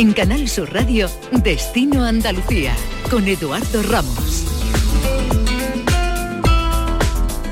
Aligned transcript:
En 0.00 0.14
Canal 0.14 0.48
Sur 0.48 0.72
Radio, 0.72 1.10
Destino 1.30 2.06
Andalucía, 2.06 2.74
con 3.10 3.28
Eduardo 3.28 3.82
Ramos. 3.82 4.46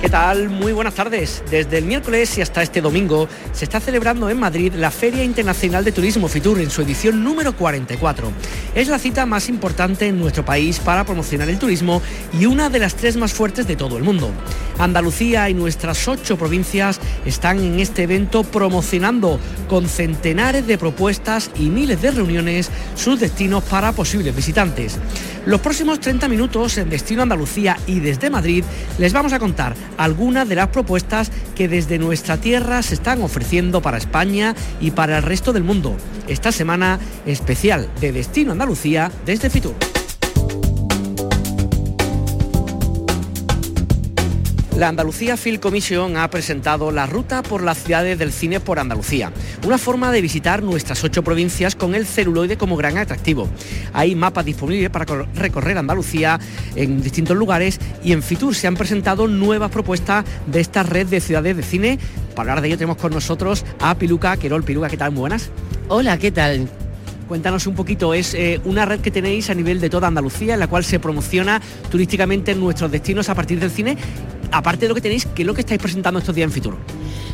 ¿Qué 0.01 0.09
tal? 0.09 0.49
Muy 0.49 0.73
buenas 0.73 0.95
tardes. 0.95 1.43
Desde 1.51 1.77
el 1.77 1.85
miércoles 1.85 2.39
y 2.39 2.41
hasta 2.41 2.63
este 2.63 2.81
domingo 2.81 3.29
se 3.53 3.67
está 3.67 3.81
celebrando 3.81 4.31
en 4.31 4.41
Madrid 4.41 4.73
la 4.73 4.91
Feria 4.91 5.25
Internacional 5.25 5.85
de 5.85 5.93
Turismo 5.93 6.27
Fitur 6.29 6.59
en 6.61 6.71
su 6.71 6.81
edición 6.81 7.23
número 7.23 7.55
44. 7.55 8.33
Es 8.79 8.87
la 8.87 9.01
cita 9.01 9.27
más 9.27 9.49
importante 9.49 10.07
en 10.07 10.21
nuestro 10.21 10.45
país 10.45 10.79
para 10.79 11.03
promocionar 11.05 11.49
el 11.49 11.59
turismo 11.59 12.01
y 12.39 12.47
una 12.47 12.71
de 12.71 12.79
las 12.79 12.95
tres 12.95 13.17
más 13.17 13.33
fuertes 13.33 13.67
de 13.67 13.75
todo 13.75 13.97
el 13.97 14.05
mundo. 14.05 14.31
Andalucía 14.79 15.51
y 15.51 15.55
nuestras 15.55 16.07
ocho 16.07 16.39
provincias 16.39 17.01
están 17.27 17.59
en 17.59 17.81
este 17.81 18.05
evento 18.05 18.45
promocionando 18.45 19.41
con 19.69 19.89
centenares 19.89 20.65
de 20.69 20.79
propuestas 20.79 21.51
y 21.57 21.71
miles 21.71 22.01
de 22.01 22.13
reuniones 22.13 22.71
sus 22.95 23.19
destinos 23.19 23.65
para 23.65 23.91
posibles 23.91 24.37
visitantes. 24.37 24.97
Los 25.45 25.61
próximos 25.61 25.99
30 25.99 26.29
minutos 26.29 26.79
en 26.79 26.89
Destino 26.89 27.23
Andalucía 27.23 27.77
y 27.87 27.99
desde 27.99 28.31
Madrid 28.31 28.63
les 28.99 29.13
vamos 29.13 29.33
a 29.33 29.41
contar 29.41 29.75
algunas 29.97 30.49
de 30.49 30.55
las 30.55 30.69
propuestas 30.69 31.33
que 31.57 31.67
desde 31.67 31.99
nuestra 31.99 32.37
tierra 32.37 32.83
se 32.83 32.95
están 32.95 33.23
ofreciendo 33.23 33.83
para 33.83 33.99
España 33.99 34.55
y 34.81 34.93
para 34.93 35.17
el 35.17 35.25
resto 35.25 35.53
del 35.53 35.65
mundo. 35.65 35.97
Esta 36.29 36.53
semana 36.53 37.01
especial 37.27 37.89
de 38.01 38.13
Destino 38.13 38.53
Andalucía 38.53 38.68
desde 39.25 39.49
Fitur. 39.49 39.75
La 44.77 44.89
Andalucía 44.89 45.39
Film 45.39 45.59
Commission 45.59 46.19
ha 46.19 46.29
presentado 46.29 46.93
la 46.93 47.07
ruta 47.07 47.43
por 47.43 47.63
las 47.63 47.79
ciudades 47.79 48.19
del 48.19 48.31
cine 48.31 48.61
por 48.61 48.79
Andalucía, 48.79 49.33
una 49.67 49.79
forma 49.79 50.13
de 50.13 50.21
visitar 50.21 50.63
nuestras 50.63 51.03
ocho 51.03 51.25
provincias 51.25 51.77
con 51.77 51.95
el 51.95 52.07
celuloide 52.07 52.59
como 52.59 52.77
gran 52.77 52.99
atractivo. 52.99 53.49
Hay 53.95 54.15
mapas 54.15 54.45
disponibles 54.45 54.91
para 54.91 55.07
recorrer 55.35 55.79
Andalucía 55.79 56.39
en 56.77 57.01
distintos 57.01 57.39
lugares 57.39 57.81
y 58.05 58.13
en 58.13 58.23
Fitur 58.23 58.55
se 58.55 58.67
han 58.67 58.77
presentado 58.77 59.29
nuevas 59.29 59.71
propuestas 59.71 60.27
de 60.47 60.61
esta 60.61 60.83
red 60.83 61.07
de 61.07 61.21
ciudades 61.21 61.57
de 61.57 61.63
cine. 61.63 61.99
Para 62.35 62.51
hablar 62.51 62.61
de 62.61 62.69
ello 62.69 62.77
tenemos 62.77 62.99
con 62.99 63.15
nosotros 63.15 63.65
a 63.81 63.95
Piluca 63.95 64.37
Querol. 64.37 64.63
Piluca, 64.63 64.91
¿qué 64.91 64.99
tal? 64.99 65.13
Muy 65.13 65.21
buenas. 65.21 65.49
Hola, 65.89 66.19
¿qué 66.19 66.31
tal? 66.31 66.69
Cuéntanos 67.29 67.67
un 67.67 67.75
poquito, 67.75 68.15
es 68.15 68.35
eh, 68.35 68.61
una 68.65 68.87
red 68.87 69.01
que 69.01 69.11
tenéis 69.11 69.51
a 69.51 69.55
nivel 69.55 69.81
de 69.81 69.91
toda 69.91 70.09
Andalucía 70.09 70.55
en 70.55 70.61
la 70.61 70.67
cual 70.67 70.83
se 70.83 70.99
promociona 70.99 71.61
turísticamente 71.91 72.55
nuestros 72.55 72.91
destinos 72.91 73.29
a 73.29 73.35
partir 73.35 73.61
del 73.61 73.71
cine 73.71 73.99
aparte 74.53 74.85
de 74.85 74.89
lo 74.89 74.95
que 74.95 75.01
tenéis, 75.01 75.27
¿qué 75.27 75.43
es 75.43 75.47
lo 75.47 75.55
que 75.55 75.61
estáis 75.61 75.81
presentando 75.81 76.19
estos 76.19 76.35
días 76.35 76.47
en 76.47 76.53
Fitur? 76.53 76.77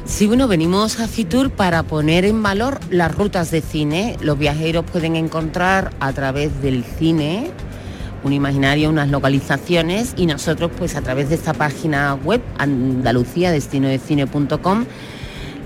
Sí, 0.05 0.27
bueno, 0.27 0.49
venimos 0.49 1.01
a 1.01 1.09
Fitur 1.09 1.51
para 1.51 1.83
poner 1.83 2.25
en 2.25 2.43
valor 2.43 2.81
las 2.91 3.15
rutas 3.15 3.51
de 3.51 3.61
cine. 3.61 4.17
Los 4.21 4.39
viajeros 4.39 4.85
pueden 4.85 5.17
encontrar 5.17 5.91
a 6.01 6.13
través 6.13 6.61
del 6.63 6.85
cine 6.85 7.51
un 8.23 8.33
imaginario, 8.33 8.89
unas 8.89 9.11
localizaciones 9.11 10.15
y 10.17 10.27
nosotros 10.27 10.71
pues 10.79 10.97
a 10.97 11.03
través 11.03 11.29
de 11.29 11.35
esta 11.35 11.53
página 11.53 12.15
web 12.15 12.41
Andalucía 12.59 13.53
destinodecine.com 13.53 14.87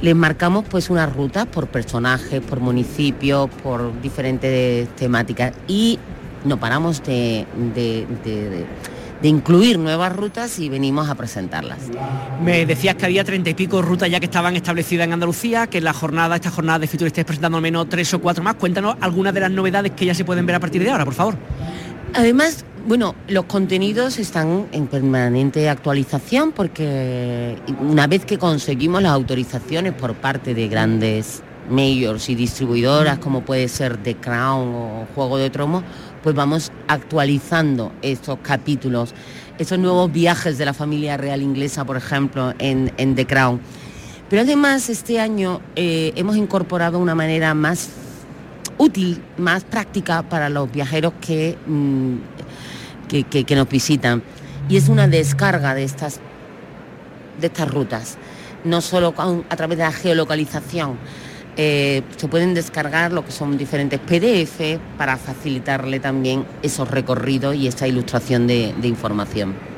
les 0.02 0.14
marcamos 0.14 0.64
pues 0.68 0.90
unas 0.90 1.14
rutas 1.14 1.46
por 1.46 1.68
personajes, 1.68 2.40
por 2.40 2.60
municipios, 2.60 3.48
por 3.62 4.00
diferentes 4.00 4.88
temáticas 4.96 5.52
y 5.66 5.98
no 6.44 6.58
paramos 6.58 7.02
de 7.02 7.46
de 9.20 9.28
incluir 9.28 9.78
nuevas 9.78 10.14
rutas 10.14 10.58
y 10.58 10.68
venimos 10.68 11.08
a 11.08 11.14
presentarlas. 11.14 11.78
Me 12.44 12.66
decías 12.66 12.94
que 12.94 13.06
había 13.06 13.24
treinta 13.24 13.50
y 13.50 13.54
pico 13.54 13.82
rutas 13.82 14.08
ya 14.10 14.20
que 14.20 14.26
estaban 14.26 14.54
establecidas 14.54 15.06
en 15.06 15.12
Andalucía, 15.12 15.66
que 15.66 15.78
en 15.78 15.84
la 15.84 15.92
jornada, 15.92 16.36
esta 16.36 16.50
jornada 16.50 16.78
de 16.78 16.86
Fitur 16.86 17.08
estés 17.08 17.24
presentando 17.24 17.58
al 17.58 17.62
menos 17.62 17.88
tres 17.88 18.12
o 18.14 18.20
cuatro 18.20 18.44
más. 18.44 18.54
Cuéntanos 18.54 18.96
algunas 19.00 19.34
de 19.34 19.40
las 19.40 19.50
novedades 19.50 19.92
que 19.92 20.06
ya 20.06 20.14
se 20.14 20.24
pueden 20.24 20.46
ver 20.46 20.56
a 20.56 20.60
partir 20.60 20.82
de 20.82 20.90
ahora, 20.90 21.04
por 21.04 21.14
favor. 21.14 21.36
Además, 22.14 22.64
bueno, 22.88 23.14
los 23.28 23.44
contenidos 23.44 24.18
están 24.18 24.66
en 24.72 24.86
permanente 24.86 25.68
actualización 25.68 26.52
porque 26.52 27.58
una 27.80 28.06
vez 28.06 28.24
que 28.24 28.38
conseguimos 28.38 29.02
las 29.02 29.12
autorizaciones 29.12 29.92
por 29.92 30.14
parte 30.14 30.54
de 30.54 30.68
grandes 30.68 31.42
mayors 31.68 32.30
y 32.30 32.34
distribuidoras 32.34 33.18
como 33.18 33.42
puede 33.42 33.68
ser 33.68 33.98
The 33.98 34.16
Crown 34.16 34.74
o 34.74 35.06
Juego 35.14 35.36
de 35.36 35.50
Tromo, 35.50 35.82
pues 36.22 36.34
vamos 36.34 36.72
actualizando 36.86 37.92
estos 38.00 38.38
capítulos, 38.40 39.14
esos 39.58 39.78
nuevos 39.78 40.10
viajes 40.10 40.56
de 40.56 40.64
la 40.64 40.72
familia 40.72 41.18
real 41.18 41.42
inglesa, 41.42 41.84
por 41.84 41.98
ejemplo, 41.98 42.54
en, 42.58 43.14
The 43.14 43.26
Crown. 43.26 43.60
Pero 44.30 44.40
además 44.40 44.88
este 44.88 45.20
año 45.20 45.60
eh, 45.76 46.14
hemos 46.16 46.38
incorporado 46.38 46.98
una 46.98 47.14
manera 47.14 47.52
más 47.52 47.90
útil, 48.78 49.20
más 49.36 49.64
práctica 49.64 50.22
para 50.22 50.48
los 50.48 50.70
viajeros 50.72 51.12
que, 51.20 51.58
mm, 51.66 52.16
que, 53.08 53.56
nos 53.56 53.68
visitan. 53.68 54.22
Y 54.68 54.76
es 54.76 54.88
una 54.88 55.08
descarga 55.08 55.74
de 55.74 55.84
estas, 55.84 56.20
de 57.40 57.46
estas 57.46 57.70
rutas, 57.70 58.18
no 58.64 58.80
solo 58.80 59.14
a 59.16 59.56
través 59.56 59.78
de 59.78 59.84
la 59.84 59.92
geolocalización, 59.92 60.98
eh, 61.56 62.02
se 62.16 62.28
pueden 62.28 62.54
descargar 62.54 63.12
lo 63.12 63.24
que 63.24 63.32
son 63.32 63.58
diferentes 63.58 63.98
PDF 63.98 64.78
para 64.96 65.16
facilitarle 65.16 65.98
también 65.98 66.44
esos 66.62 66.88
recorridos 66.88 67.56
y 67.56 67.66
esa 67.66 67.88
ilustración 67.88 68.46
de 68.46 68.74
información. 68.84 69.77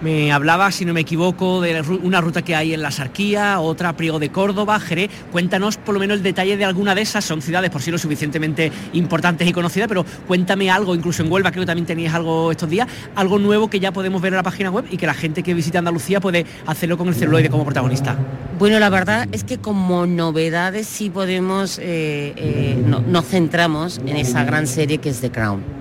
Me 0.00 0.30
hablaba, 0.30 0.70
si 0.70 0.84
no 0.84 0.94
me 0.94 1.00
equivoco, 1.00 1.60
de 1.60 1.82
una 2.02 2.20
ruta 2.20 2.42
que 2.42 2.54
hay 2.54 2.72
en 2.72 2.82
la 2.82 2.92
Sarquía, 2.92 3.58
otra 3.58 3.96
Priego 3.96 4.20
de 4.20 4.30
Córdoba, 4.30 4.78
Jerez. 4.78 5.10
Cuéntanos 5.32 5.76
por 5.76 5.94
lo 5.94 6.00
menos 6.00 6.18
el 6.18 6.22
detalle 6.22 6.56
de 6.56 6.64
alguna 6.64 6.94
de 6.94 7.02
esas. 7.02 7.24
Son 7.24 7.42
ciudades 7.42 7.70
por 7.70 7.82
sí 7.82 7.90
lo 7.90 7.98
suficientemente 7.98 8.70
importantes 8.92 9.48
y 9.48 9.52
conocidas, 9.52 9.88
pero 9.88 10.04
cuéntame 10.26 10.70
algo, 10.70 10.94
incluso 10.94 11.24
en 11.24 11.32
Huelva 11.32 11.50
creo 11.50 11.62
que 11.62 11.66
también 11.66 11.86
tenías 11.86 12.14
algo 12.14 12.52
estos 12.52 12.70
días, 12.70 12.86
algo 13.16 13.40
nuevo 13.40 13.68
que 13.68 13.80
ya 13.80 13.92
podemos 13.92 14.22
ver 14.22 14.32
en 14.32 14.36
la 14.36 14.42
página 14.44 14.70
web 14.70 14.84
y 14.90 14.96
que 14.96 15.06
la 15.06 15.14
gente 15.14 15.42
que 15.42 15.52
visita 15.52 15.80
Andalucía 15.80 16.20
puede 16.20 16.46
hacerlo 16.66 16.96
con 16.96 17.08
el 17.08 17.14
celuloide 17.14 17.50
como 17.50 17.64
protagonista. 17.64 18.16
Bueno, 18.58 18.78
la 18.78 18.90
verdad 18.90 19.28
es 19.32 19.42
que 19.42 19.58
como 19.58 20.06
novedades 20.06 20.86
sí 20.86 21.10
podemos, 21.10 21.78
eh, 21.78 22.34
eh, 22.36 22.84
nos 22.84 23.26
centramos 23.26 23.98
en 23.98 24.16
esa 24.16 24.44
gran 24.44 24.66
serie 24.66 24.98
que 24.98 25.10
es 25.10 25.20
The 25.20 25.30
Crown 25.30 25.77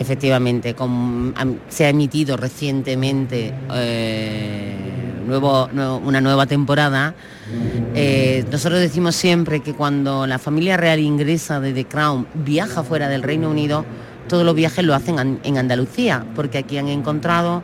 efectivamente, 0.00 0.74
se 1.68 1.84
ha 1.84 1.90
emitido 1.90 2.38
recientemente 2.38 3.52
eh, 3.74 4.74
una 5.28 6.20
nueva 6.22 6.46
temporada. 6.46 7.14
Eh, 7.94 8.46
nosotros 8.50 8.80
decimos 8.80 9.14
siempre 9.14 9.60
que 9.60 9.74
cuando 9.74 10.26
la 10.26 10.38
familia 10.38 10.78
real 10.78 11.00
ingresa 11.00 11.60
de 11.60 11.74
The 11.74 11.84
Crown 11.84 12.26
viaja 12.32 12.82
fuera 12.82 13.08
del 13.08 13.22
Reino 13.22 13.50
Unido, 13.50 13.84
todos 14.26 14.42
los 14.42 14.54
viajes 14.54 14.82
lo 14.86 14.94
hacen 14.94 15.38
en 15.44 15.58
Andalucía, 15.58 16.24
porque 16.34 16.58
aquí 16.58 16.78
han 16.78 16.88
encontrado 16.88 17.62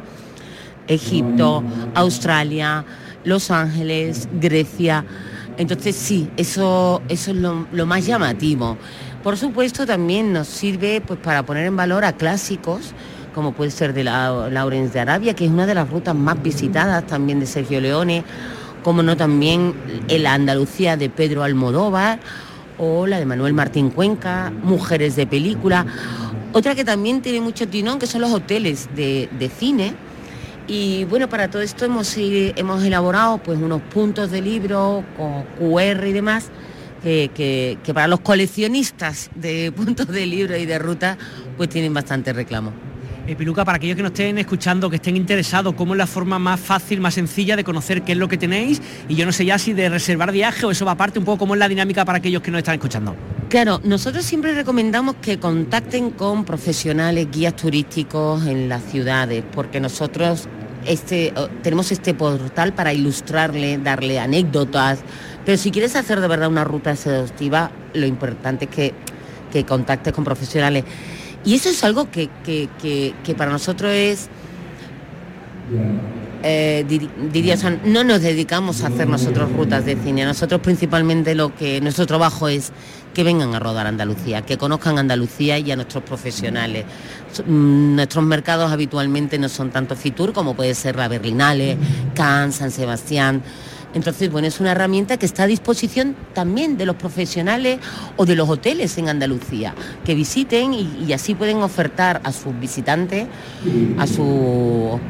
Egipto, 0.88 1.64
Australia, 1.94 2.84
Los 3.24 3.50
Ángeles, 3.50 4.28
Grecia. 4.38 5.06
Entonces 5.56 5.96
sí, 5.96 6.28
eso, 6.36 7.00
eso 7.08 7.30
es 7.30 7.36
lo 7.38 7.86
más 7.86 8.04
llamativo. 8.04 8.76
Por 9.26 9.36
supuesto 9.36 9.86
también 9.86 10.32
nos 10.32 10.46
sirve 10.46 11.00
pues, 11.04 11.18
para 11.18 11.44
poner 11.44 11.66
en 11.66 11.74
valor 11.74 12.04
a 12.04 12.12
clásicos, 12.12 12.92
como 13.34 13.50
puede 13.54 13.72
ser 13.72 13.92
de 13.92 14.04
la 14.04 14.30
de 14.30 15.00
Arabia, 15.00 15.34
que 15.34 15.46
es 15.46 15.50
una 15.50 15.66
de 15.66 15.74
las 15.74 15.90
rutas 15.90 16.14
más 16.14 16.40
visitadas 16.40 17.04
también 17.08 17.40
de 17.40 17.46
Sergio 17.46 17.80
Leone, 17.80 18.22
como 18.84 19.02
no 19.02 19.16
también 19.16 19.74
la 20.08 20.32
Andalucía 20.32 20.96
de 20.96 21.10
Pedro 21.10 21.42
Almodóvar 21.42 22.20
o 22.78 23.08
la 23.08 23.18
de 23.18 23.26
Manuel 23.26 23.52
Martín 23.52 23.90
Cuenca, 23.90 24.52
Mujeres 24.62 25.16
de 25.16 25.26
Película. 25.26 25.84
Otra 26.52 26.76
que 26.76 26.84
también 26.84 27.20
tiene 27.20 27.40
mucho 27.40 27.66
tinón, 27.66 27.98
que 27.98 28.06
son 28.06 28.20
los 28.20 28.32
hoteles 28.32 28.88
de, 28.94 29.50
cine. 29.58 29.94
Y 30.68 31.02
bueno, 31.06 31.28
para 31.28 31.50
todo 31.50 31.62
esto 31.62 31.84
hemos, 31.84 32.14
hemos 32.16 32.84
elaborado 32.84 33.38
pues 33.38 33.58
unos 33.58 33.82
puntos 33.92 34.30
de 34.30 34.40
libro 34.40 35.02
con 35.16 35.42
QR 35.58 36.06
y 36.06 36.12
demás 36.12 36.48
que, 37.06 37.78
para 37.94 38.08
los 38.08 38.20
coleccionistas 38.20 39.30
de 39.34 39.70
puntos 39.72 40.08
de 40.08 40.26
libro 40.26 40.56
y 40.56 40.66
de 40.66 40.78
ruta, 40.78 41.16
pues 41.56 41.68
tienen 41.68 41.94
bastante 41.94 42.32
reclamo. 42.32 42.72
Eh, 43.28 43.34
Piluca, 43.34 43.64
para 43.64 43.76
aquellos 43.76 43.96
que 43.96 44.02
nos 44.02 44.12
estén 44.12 44.38
escuchando, 44.38 44.88
que 44.88 44.96
estén 44.96 45.16
interesados, 45.16 45.74
¿cómo 45.74 45.94
es 45.94 45.98
la 45.98 46.06
forma 46.06 46.38
más 46.38 46.60
fácil, 46.60 47.00
más 47.00 47.14
sencilla 47.14 47.56
de 47.56 47.64
conocer 47.64 48.02
qué 48.02 48.12
es 48.12 48.18
lo 48.18 48.28
que 48.28 48.36
tenéis? 48.36 48.80
Y 49.08 49.16
yo 49.16 49.26
no 49.26 49.32
sé 49.32 49.44
ya 49.44 49.58
si 49.58 49.72
de 49.72 49.88
reservar 49.88 50.30
viaje 50.32 50.64
o 50.66 50.70
eso 50.70 50.84
va 50.84 50.92
aparte, 50.92 51.18
un 51.18 51.24
poco 51.24 51.38
cómo 51.38 51.54
es 51.54 51.60
la 51.60 51.68
dinámica 51.68 52.04
para 52.04 52.18
aquellos 52.18 52.42
que 52.42 52.50
nos 52.50 52.58
están 52.58 52.74
escuchando. 52.74 53.16
Claro, 53.48 53.80
nosotros 53.84 54.24
siempre 54.24 54.54
recomendamos 54.54 55.16
que 55.20 55.38
contacten 55.38 56.10
con 56.10 56.44
profesionales, 56.44 57.28
guías 57.30 57.54
turísticos 57.56 58.46
en 58.46 58.68
las 58.68 58.82
ciudades, 58.84 59.44
porque 59.52 59.80
nosotros 59.80 60.48
este, 60.86 61.32
tenemos 61.62 61.90
este 61.90 62.14
portal 62.14 62.74
para 62.74 62.92
ilustrarle, 62.92 63.78
darle 63.78 64.20
anécdotas, 64.20 65.00
pero 65.46 65.56
si 65.56 65.70
quieres 65.70 65.94
hacer 65.94 66.20
de 66.20 66.26
verdad 66.26 66.48
una 66.48 66.64
ruta 66.64 66.90
exhaustiva, 66.90 67.70
lo 67.94 68.04
importante 68.04 68.64
es 68.64 68.70
que, 68.70 68.94
que 69.52 69.64
contactes 69.64 70.12
con 70.12 70.24
profesionales. 70.24 70.84
Y 71.44 71.54
eso 71.54 71.68
es 71.68 71.84
algo 71.84 72.10
que, 72.10 72.28
para 73.38 73.52
nosotros 73.52 73.92
es 73.92 74.28
eh, 76.42 76.84
diría, 77.32 77.56
no 77.84 78.02
nos 78.02 78.22
dedicamos 78.22 78.82
a 78.82 78.88
hacer 78.88 79.08
nosotros 79.08 79.52
rutas 79.52 79.84
de 79.84 79.96
cine. 79.96 80.24
Nosotros 80.24 80.60
principalmente 80.60 81.36
lo 81.36 81.54
que 81.54 81.80
nuestro 81.80 82.06
trabajo 82.06 82.48
es 82.48 82.72
que 83.14 83.22
vengan 83.22 83.54
a 83.54 83.60
rodar 83.60 83.86
Andalucía, 83.86 84.42
que 84.42 84.58
conozcan 84.58 84.98
Andalucía 84.98 85.58
y 85.58 85.70
a 85.70 85.76
nuestros 85.76 86.02
profesionales. 86.02 86.84
Mm, 87.46 87.94
nuestros 87.94 88.24
mercados 88.24 88.72
habitualmente 88.72 89.38
no 89.38 89.48
son 89.48 89.70
tanto 89.70 89.94
Fitur 89.94 90.32
como 90.32 90.54
puede 90.54 90.74
ser 90.74 90.96
la 90.96 91.06
Berlinale, 91.06 91.78
Cannes, 92.14 92.56
San 92.56 92.72
Sebastián. 92.72 93.42
Entonces, 93.96 94.30
bueno, 94.30 94.46
es 94.46 94.60
una 94.60 94.72
herramienta 94.72 95.16
que 95.16 95.24
está 95.24 95.44
a 95.44 95.46
disposición 95.46 96.14
también 96.34 96.76
de 96.76 96.84
los 96.84 96.96
profesionales 96.96 97.78
o 98.16 98.26
de 98.26 98.36
los 98.36 98.46
hoteles 98.46 98.98
en 98.98 99.08
Andalucía, 99.08 99.74
que 100.04 100.14
visiten 100.14 100.74
y, 100.74 101.10
así 101.14 101.34
pueden 101.34 101.62
ofertar 101.62 102.20
a 102.22 102.30
sus 102.30 102.58
visitantes, 102.60 103.26
a 103.96 104.06
su 104.06 105.00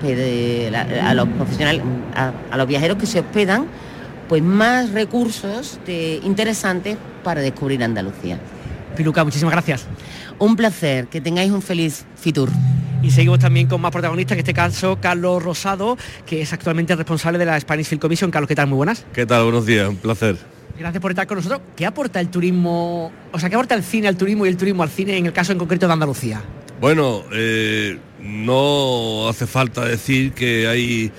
a, 1.02 1.14
los 1.14 1.28
profesionales, 1.30 1.82
a, 2.14 2.56
los 2.56 2.68
viajeros 2.68 2.96
que 2.96 3.06
se 3.06 3.18
hospedan, 3.18 3.66
pues 4.28 4.40
más 4.40 4.92
recursos 4.92 5.80
interesantes 6.22 6.96
para 7.24 7.40
descubrir 7.40 7.82
Andalucía. 7.82 8.38
Piluca, 8.96 9.24
muchísimas 9.24 9.52
gracias. 9.52 9.84
Un 10.38 10.54
placer, 10.54 11.08
que 11.08 11.20
tengáis 11.20 11.50
un 11.50 11.60
feliz 11.60 12.04
Fitur. 12.14 12.50
Y 13.06 13.12
seguimos 13.12 13.38
también 13.38 13.68
con 13.68 13.80
más 13.80 13.92
protagonistas, 13.92 14.34
en 14.34 14.40
este 14.40 14.52
caso 14.52 14.98
Carlos 15.00 15.40
Rosado, 15.40 15.96
que 16.26 16.42
es 16.42 16.52
actualmente 16.52 16.96
responsable 16.96 17.38
de 17.38 17.44
la 17.44 17.60
Spanish 17.60 17.86
Film 17.86 18.00
Commission. 18.00 18.32
Carlos, 18.32 18.48
¿qué 18.48 18.56
tal? 18.56 18.66
Muy 18.66 18.78
buenas. 18.78 19.06
¿Qué 19.12 19.24
tal? 19.24 19.44
Buenos 19.44 19.64
días, 19.64 19.88
un 19.88 19.94
placer. 19.94 20.36
Gracias 20.76 21.00
por 21.00 21.12
estar 21.12 21.24
con 21.28 21.36
nosotros. 21.36 21.60
¿Qué 21.76 21.86
aporta 21.86 22.18
el 22.18 22.30
turismo, 22.30 23.12
o 23.30 23.38
sea, 23.38 23.48
qué 23.48 23.54
aporta 23.54 23.76
el 23.76 23.84
cine 23.84 24.08
al 24.08 24.16
turismo 24.16 24.44
y 24.44 24.48
el 24.48 24.56
turismo 24.56 24.82
al 24.82 24.88
cine 24.88 25.16
en 25.18 25.26
el 25.26 25.32
caso 25.32 25.52
en 25.52 25.58
concreto 25.58 25.86
de 25.86 25.92
Andalucía? 25.92 26.42
Bueno, 26.80 27.22
eh, 27.32 27.96
no 28.20 29.28
hace 29.28 29.46
falta 29.46 29.84
decir 29.84 30.32
que 30.32 30.66
hay 30.66 31.12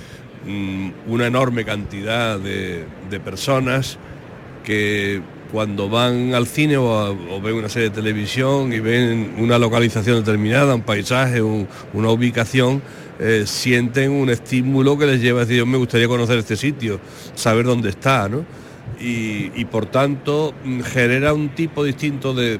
mm, 0.46 0.90
una 1.08 1.28
enorme 1.28 1.64
cantidad 1.64 2.38
de 2.38 2.86
personas 3.24 3.98
que 4.66 5.22
cuando 5.52 5.90
van 5.90 6.34
al 6.34 6.48
cine 6.48 6.78
o, 6.78 7.42
ven 7.42 7.56
una 7.56 7.70
serie 7.70 7.90
de 7.90 7.96
televisión 7.96 8.74
y 8.74 8.80
ven 8.80 9.36
una 9.38 9.58
localización 9.58 10.18
determinada, 10.18 10.76
un 10.76 10.82
paisaje, 10.82 11.42
una 11.42 12.10
ubicación, 12.10 12.82
eh, 13.20 13.44
sienten 13.46 14.12
un 14.12 14.30
estímulo 14.30 14.98
que 14.98 15.06
les 15.06 15.22
lleva 15.22 15.42
a 15.42 15.46
decir, 15.46 15.58
yo 15.58 15.66
me 15.66 15.78
gustaría 15.78 16.08
conocer 16.08 16.38
este 16.38 16.56
sitio, 16.56 17.00
saber 17.36 17.66
dónde 17.66 17.90
está, 17.90 18.30
¿no? 18.30 18.46
Y, 19.00 19.66
por 19.66 19.86
tanto 19.86 20.54
mm, 20.64 20.80
genera 20.82 21.34
un 21.34 21.50
tipo 21.50 21.84
distinto 21.84 22.34
de, 22.34 22.60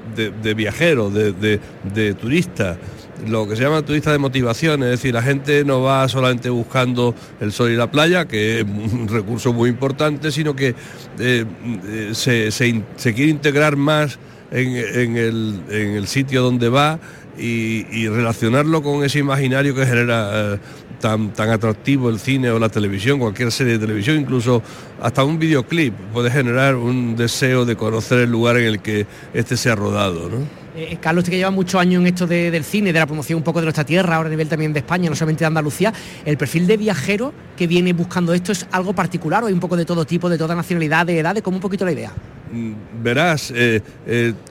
viajero, 0.56 1.10
de, 1.10 1.60
de 1.84 2.14
turista 2.14 2.78
lo 3.26 3.48
que 3.48 3.56
se 3.56 3.64
llama 3.64 3.82
turista 3.82 4.12
de 4.12 4.18
motivación, 4.18 4.84
es 4.84 4.90
decir, 4.90 5.14
la 5.14 5.22
gente 5.22 5.64
no 5.66 5.82
va 5.82 6.08
solamente 6.08 6.50
buscando 6.50 7.16
el 7.40 7.52
sol 7.52 7.72
y 7.72 7.76
la 7.76 7.90
playa, 7.90 8.26
que 8.28 8.60
es 8.60 8.66
un 8.66 9.08
recurso 9.12 9.54
muy 9.54 9.70
importante, 9.70 10.32
sino 10.32 10.56
que 10.56 10.76
eh, 11.20 11.46
eh, 11.88 12.52
se, 12.52 13.14
quiere 13.14 13.32
integrar 13.32 13.76
más 13.76 14.20
en, 14.52 15.18
el, 15.18 16.08
sitio 16.08 16.42
donde 16.42 16.70
va 16.70 17.00
y, 17.38 18.08
relacionarlo 18.08 18.82
con 18.82 19.04
ese 19.04 19.20
imaginario 19.20 19.76
que 19.76 19.86
genera 19.86 20.54
eh, 20.54 20.60
tan, 21.00 21.34
tan 21.34 21.50
atractivo 21.50 22.10
el 22.10 22.20
cine 22.20 22.50
o 22.52 22.60
la 22.60 22.70
televisión, 22.70 23.20
cualquier 23.20 23.52
serie 23.52 23.74
de 23.74 23.80
televisión, 23.80 24.18
incluso 24.18 24.62
hasta 25.02 25.24
un 25.24 25.38
videoclip 25.38 25.94
puede 26.14 26.32
generar 26.32 26.76
un 26.76 27.16
deseo 27.16 27.66
de 27.66 27.76
conocer 27.76 28.20
el 28.20 28.32
lugar 28.32 28.58
en 28.58 28.66
el 28.66 28.80
que 28.80 29.06
este 29.34 29.58
se 29.58 29.70
ha 29.70 29.76
rodado. 29.76 30.30
Eh, 30.30 30.57
eh, 30.78 30.98
Carlos, 31.02 31.24
que 31.24 31.36
lleva 31.36 31.50
muchos 31.50 31.82
años 31.82 32.02
en 32.02 32.08
esto 32.08 32.28
del 32.28 32.64
cine, 32.64 32.94
de 32.94 33.00
la 33.00 33.08
promoción 33.08 33.38
un 33.38 33.44
poco 33.44 33.60
de 33.60 33.66
nuestra 33.66 33.84
tierra, 33.84 34.16
ahora 34.16 34.28
a 34.28 34.30
nivel 34.30 34.48
también 34.48 34.74
de 34.74 34.80
España, 34.80 35.10
no 35.10 35.16
solamente 35.16 35.40
de 35.40 35.48
Andalucía, 35.48 35.92
¿el 36.24 36.38
perfil 36.38 36.68
de 36.68 36.78
viajero 36.78 37.34
que 37.58 37.66
viene 37.66 37.94
buscando 37.94 38.32
esto 38.32 38.52
es 38.52 38.68
algo 38.72 38.94
particular 38.94 39.44
o 39.44 39.48
hay 39.48 39.54
un 39.54 39.60
poco 39.60 39.76
de 39.76 39.86
todo 39.86 40.06
tipo, 40.06 40.30
de 40.30 40.38
toda 40.38 40.54
nacionalidad, 40.54 41.08
de 41.08 41.18
edades? 41.18 41.42
¿Cómo 41.42 41.58
un 41.58 41.62
poquito 41.62 41.84
la 41.84 41.94
idea? 41.94 42.12
Mm, 42.52 42.74
verás, 43.02 43.52
eh, 43.56 43.82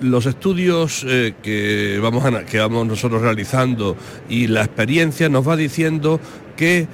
los 0.01 0.27
estudios 0.27 1.07
que, 1.43 2.01
vamos 2.03 2.25
que 2.51 2.59
vamos 2.59 2.89
nosotros 2.89 3.23
realizando 3.23 3.97
y 4.29 4.49
la 4.49 4.65
experiencia 4.65 5.29
nos 5.29 5.47
va 5.47 5.55
diciendo 5.55 6.19
que 6.57 6.89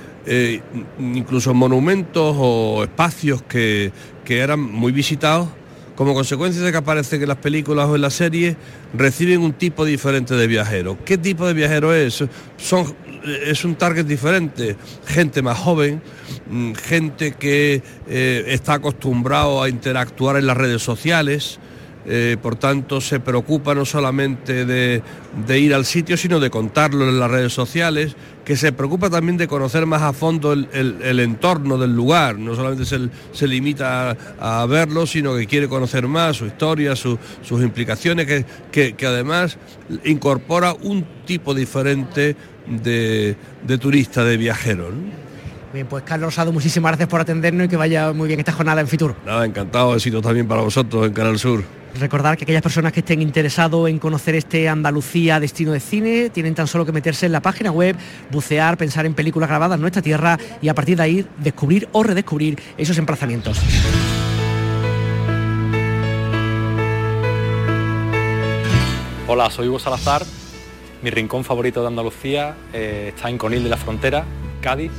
incluso 1.01 1.55
monumentos 1.55 2.37
o 2.39 2.85
espacios 2.85 3.43
que, 3.43 3.93
que 4.27 4.41
eran 4.41 4.61
muy 4.61 4.93
visitados 4.93 5.49
como 5.97 6.15
consecuencia 6.15 6.63
de 6.63 6.71
que 6.73 6.79
aparecen 6.79 7.23
en 7.23 7.29
las 7.29 7.39
películas 7.39 7.89
o 7.89 7.95
en 7.97 8.03
las 8.03 8.15
series, 8.15 8.57
reciben 8.95 9.41
un 9.41 9.53
tipo 9.53 9.85
diferente 9.85 10.35
de 10.35 10.47
viajero. 10.47 10.99
¿Qué 11.05 11.19
tipo 11.19 11.47
de 11.47 11.55
viajero 11.55 11.95
es? 11.95 12.25
Son, 12.57 12.95
es 13.45 13.65
un 13.65 13.75
target 13.75 14.05
diferente, 14.05 14.77
gente 15.07 15.43
más 15.43 15.59
joven, 15.59 16.03
mm, 16.51 16.73
gente 16.75 17.33
que 17.33 17.83
eh, 18.09 18.45
está 18.49 18.75
acostumbrado 18.75 19.63
a 19.63 19.69
interactuar 19.69 20.37
en 20.37 20.47
las 20.47 20.57
redes 20.57 20.83
sociales, 20.83 21.59
eh, 22.05 22.37
por 22.43 22.57
tanto 22.57 23.01
se 23.01 23.21
preocupa 23.21 23.75
no 23.75 23.85
solamente 23.85 24.65
de, 24.65 25.03
ir 25.59 25.73
al 25.73 25.85
sitio, 25.85 26.17
sino 26.17 26.41
de 26.41 26.51
contarlo 26.51 27.09
en 27.09 27.21
las 27.21 27.31
redes 27.31 27.53
sociales, 27.53 28.17
que 28.45 28.57
se 28.57 28.73
preocupa 28.73 29.09
también 29.09 29.37
de 29.37 29.47
conocer 29.47 29.87
más 29.87 30.03
a 30.03 30.13
fondo 30.13 30.53
el, 30.53 31.21
entorno 31.21 31.79
del 31.79 31.95
lugar, 31.95 32.39
no 32.39 32.57
solamente 32.57 32.85
se, 32.85 33.47
limita 33.47 34.17
a, 34.41 34.67
verlo, 34.67 35.07
sino 35.07 35.37
que 35.37 35.47
quiere 35.47 35.69
conocer 35.69 36.09
más 36.09 36.39
su 36.39 36.47
historia, 36.47 36.97
sus 36.97 37.19
implicaciones, 37.63 38.45
que, 38.73 38.97
además 39.07 39.59
incorpora 40.05 40.75
un 40.75 41.07
tipo 41.25 41.55
diferente 41.55 42.35
de, 42.67 43.37
turista, 43.81 44.25
de 44.25 44.37
viajero. 44.37 44.91
Bien, 45.73 45.87
pues 45.87 46.03
Carlos 46.03 46.27
Rosado, 46.27 46.53
muchísimas 46.53 46.91
gracias 46.91 47.09
por 47.09 47.21
atendernos 47.21 47.67
y 47.67 47.69
que 47.69 47.77
vaya 47.77 48.13
muy 48.13 48.27
bien 48.27 48.41
esta 48.41 48.53
jornada 48.53 48.81
en 48.81 48.89
Fitur. 48.89 49.15
Nada, 49.25 49.47
encantado, 49.47 49.95
éxito 49.95 50.21
también 50.21 50.47
para 50.47 50.63
vosotros 50.63 51.07
en 51.07 51.13
Canal 51.13 51.39
Sur. 51.39 51.65
Recordar 51.99 52.39
que 52.39 52.45
aquellas 52.45 52.63
personas 52.63 52.93
que 52.93 53.01
estén 53.01 53.21
interesados 53.21 53.89
en 53.89 53.99
conocer 53.99 54.35
este 54.35 54.69
Andalucía 54.69 55.39
destino 55.39 55.73
de 55.73 55.81
cine 55.81 56.31
tienen 56.31 56.55
tan 56.55 56.67
solo 56.67 56.87
que 56.87 56.93
meterse 56.93 57.27
en 57.27 57.33
la 57.33 57.43
página 57.43 57.71
web, 57.71 57.97
bucear, 58.31 58.79
pensar 58.79 59.05
en 59.05 59.15
películas 59.15 59.49
grabadas 59.49 59.77
en 59.77 59.83
nuestra 59.83 60.01
tierra 60.01 60.39
y 60.63 60.69
a 60.69 60.75
partir 60.75 60.97
de 60.97 61.03
ahí 61.03 61.27
descubrir 61.39 61.89
o 61.93 62.03
redescubrir 62.03 62.59
esos 62.79 62.97
emplazamientos. 62.97 63.61
Hola, 69.29 69.51
soy 69.51 69.69
Hugo 69.69 69.79
Salazar. 69.79 70.23
Mi 71.03 71.11
rincón 71.11 71.45
favorito 71.45 71.83
de 71.83 71.89
Andalucía 71.89 72.57
eh, 72.73 73.13
está 73.15 73.29
en 73.29 73.37
Conil 73.37 73.65
de 73.65 73.71
la 73.71 73.77
Frontera, 73.77 74.25
Cádiz. 74.61 74.93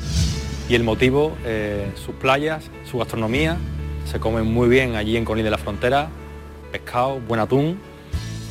Y 0.69 0.75
el 0.75 0.84
motivo, 0.84 1.36
eh, 1.44 1.92
sus 1.95 2.16
playas, 2.16 2.69
su 2.90 3.00
gastronomía. 3.00 3.57
Se 4.06 4.19
come 4.19 4.44
muy 4.44 4.69
bien 4.69 4.95
allí 4.95 5.18
en 5.18 5.25
Conil 5.25 5.44
de 5.44 5.51
la 5.51 5.57
Frontera, 5.57 6.10
pescado, 6.73 7.19
buen 7.19 7.39
atún 7.39 7.80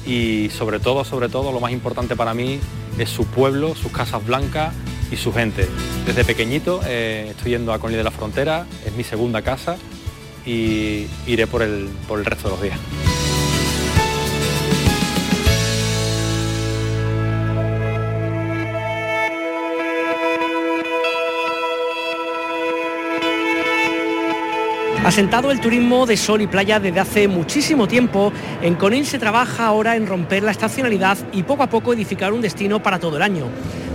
y 0.07 0.49
sobre 0.51 0.79
todo, 0.79 1.05
sobre 1.05 1.29
todo, 1.29 1.53
lo 1.53 1.61
más 1.61 1.73
importante 1.73 2.17
para 2.17 2.33
mí 2.33 2.61
es 2.99 3.11
su 3.11 3.27
pueblo, 3.27 3.75
sus 3.75 3.91
casas 3.93 4.25
blancas 4.25 4.73
y 5.11 5.17
su 5.17 5.33
gente. 5.33 5.69
Desde 6.07 6.25
pequeñito 6.25 6.81
eh, 6.87 7.27
estoy 7.31 7.51
yendo 7.51 7.73
a 7.73 7.81
Conil 7.81 7.99
de 7.99 8.05
la 8.05 8.13
Frontera, 8.13 8.67
es 8.87 8.95
mi 8.95 9.05
segunda 9.05 9.43
casa 9.43 9.77
y 10.47 11.07
iré 11.27 11.47
por 11.47 11.63
el, 11.63 11.89
por 12.07 12.21
el 12.21 12.25
resto 12.25 12.49
de 12.49 12.55
los 12.55 12.63
días. 12.63 12.79
Asentado 25.05 25.51
el 25.51 25.61
turismo 25.61 26.07
de 26.07 26.17
sol 26.17 26.43
y 26.43 26.47
playa 26.47 26.79
desde 26.79 27.01
hace 27.01 27.27
muchísimo 27.27 27.89
tiempo, 27.89 28.33
en 28.63 28.77
Conil 28.77 29.05
se 29.05 29.19
trabaja 29.19 29.67
ahora 29.67 29.97
en 29.97 30.07
romper 30.07 30.45
la 30.45 30.53
estacionalidad 30.53 31.19
y 31.33 31.43
poco 31.43 31.65
a 31.65 31.69
poco 31.69 31.93
edificar 31.93 32.33
un 32.33 32.41
destino 32.41 32.81
para 32.81 33.01
todo 33.01 33.17
el 33.17 33.23
año. 33.23 33.47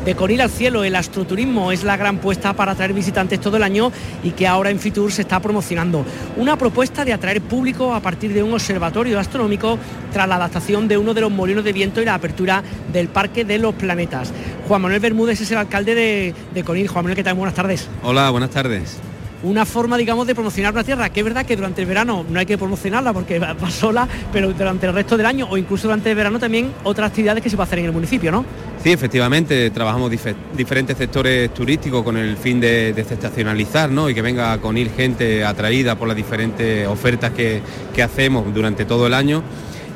De 0.03 0.15
Conil 0.15 0.41
al 0.41 0.49
cielo, 0.49 0.83
el 0.83 0.97
astroturismo 0.97 1.71
es 1.71 1.85
la 1.85 1.95
gran 1.95 2.17
puesta 2.17 2.51
para 2.51 2.73
atraer 2.73 2.91
visitantes 2.91 3.39
todo 3.39 3.55
el 3.55 3.63
año 3.63 3.89
y 4.21 4.31
que 4.31 4.47
ahora 4.47 4.69
en 4.69 4.79
Fitur 4.79 5.09
se 5.13 5.21
está 5.21 5.39
promocionando. 5.39 6.05
Una 6.35 6.57
propuesta 6.57 7.05
de 7.05 7.13
atraer 7.13 7.41
público 7.41 7.93
a 7.93 8.01
partir 8.01 8.33
de 8.33 8.43
un 8.43 8.53
observatorio 8.53 9.17
astronómico 9.17 9.79
tras 10.11 10.27
la 10.27 10.35
adaptación 10.35 10.89
de 10.89 10.97
uno 10.97 11.13
de 11.13 11.21
los 11.21 11.31
molinos 11.31 11.63
de 11.63 11.71
viento 11.71 12.01
y 12.01 12.05
la 12.05 12.15
apertura 12.15 12.61
del 12.91 13.07
Parque 13.07 13.45
de 13.45 13.57
los 13.59 13.73
Planetas. 13.75 14.33
Juan 14.67 14.81
Manuel 14.81 14.99
Bermúdez 14.99 15.39
es 15.39 15.51
el 15.51 15.57
alcalde 15.57 15.95
de, 15.95 16.35
de 16.53 16.63
Conil. 16.65 16.89
Juan 16.89 17.05
Manuel, 17.05 17.15
¿qué 17.15 17.23
tal? 17.23 17.35
Buenas 17.35 17.55
tardes. 17.55 17.87
Hola, 18.03 18.29
buenas 18.29 18.49
tardes 18.49 18.99
una 19.43 19.65
forma, 19.65 19.97
digamos, 19.97 20.25
de 20.27 20.33
promocionar 20.33 20.73
una 20.73 20.83
tierra, 20.83 21.09
que 21.09 21.19
es 21.19 21.23
verdad 21.23 21.45
que 21.45 21.55
durante 21.55 21.81
el 21.81 21.87
verano 21.87 22.25
no 22.29 22.39
hay 22.39 22.45
que 22.45 22.57
promocionarla 22.57 23.13
porque 23.13 23.39
va, 23.39 23.55
sola, 23.69 24.07
pero 24.31 24.51
durante 24.53 24.87
el 24.87 24.93
resto 24.93 25.17
del 25.17 25.25
año 25.25 25.47
o 25.49 25.57
incluso 25.57 25.87
durante 25.87 26.09
el 26.09 26.15
verano 26.15 26.39
también 26.39 26.71
otras 26.83 27.09
actividades 27.09 27.43
que 27.43 27.49
se 27.49 27.55
puede 27.55 27.67
hacer 27.67 27.79
en 27.79 27.85
el 27.85 27.91
municipio, 27.91 28.31
¿no? 28.31 28.45
Sí, 28.83 28.91
efectivamente, 28.91 29.69
trabajamos 29.71 30.11
diferentes 30.55 30.97
sectores 30.97 31.53
turísticos 31.53 32.03
con 32.03 32.17
el 32.17 32.37
fin 32.37 32.59
de 32.59 32.93
desestacionalizar, 32.93 33.89
¿no? 33.89 34.09
Y 34.09 34.13
que 34.13 34.21
venga 34.21 34.57
con 34.59 34.77
ir 34.77 34.91
gente 34.91 35.43
atraída 35.43 35.95
por 35.95 36.07
las 36.07 36.17
diferentes 36.17 36.87
ofertas 36.87 37.31
que, 37.31 37.61
que 37.93 38.03
hacemos 38.03 38.53
durante 38.53 38.85
todo 38.85 39.07
el 39.07 39.13
año 39.13 39.43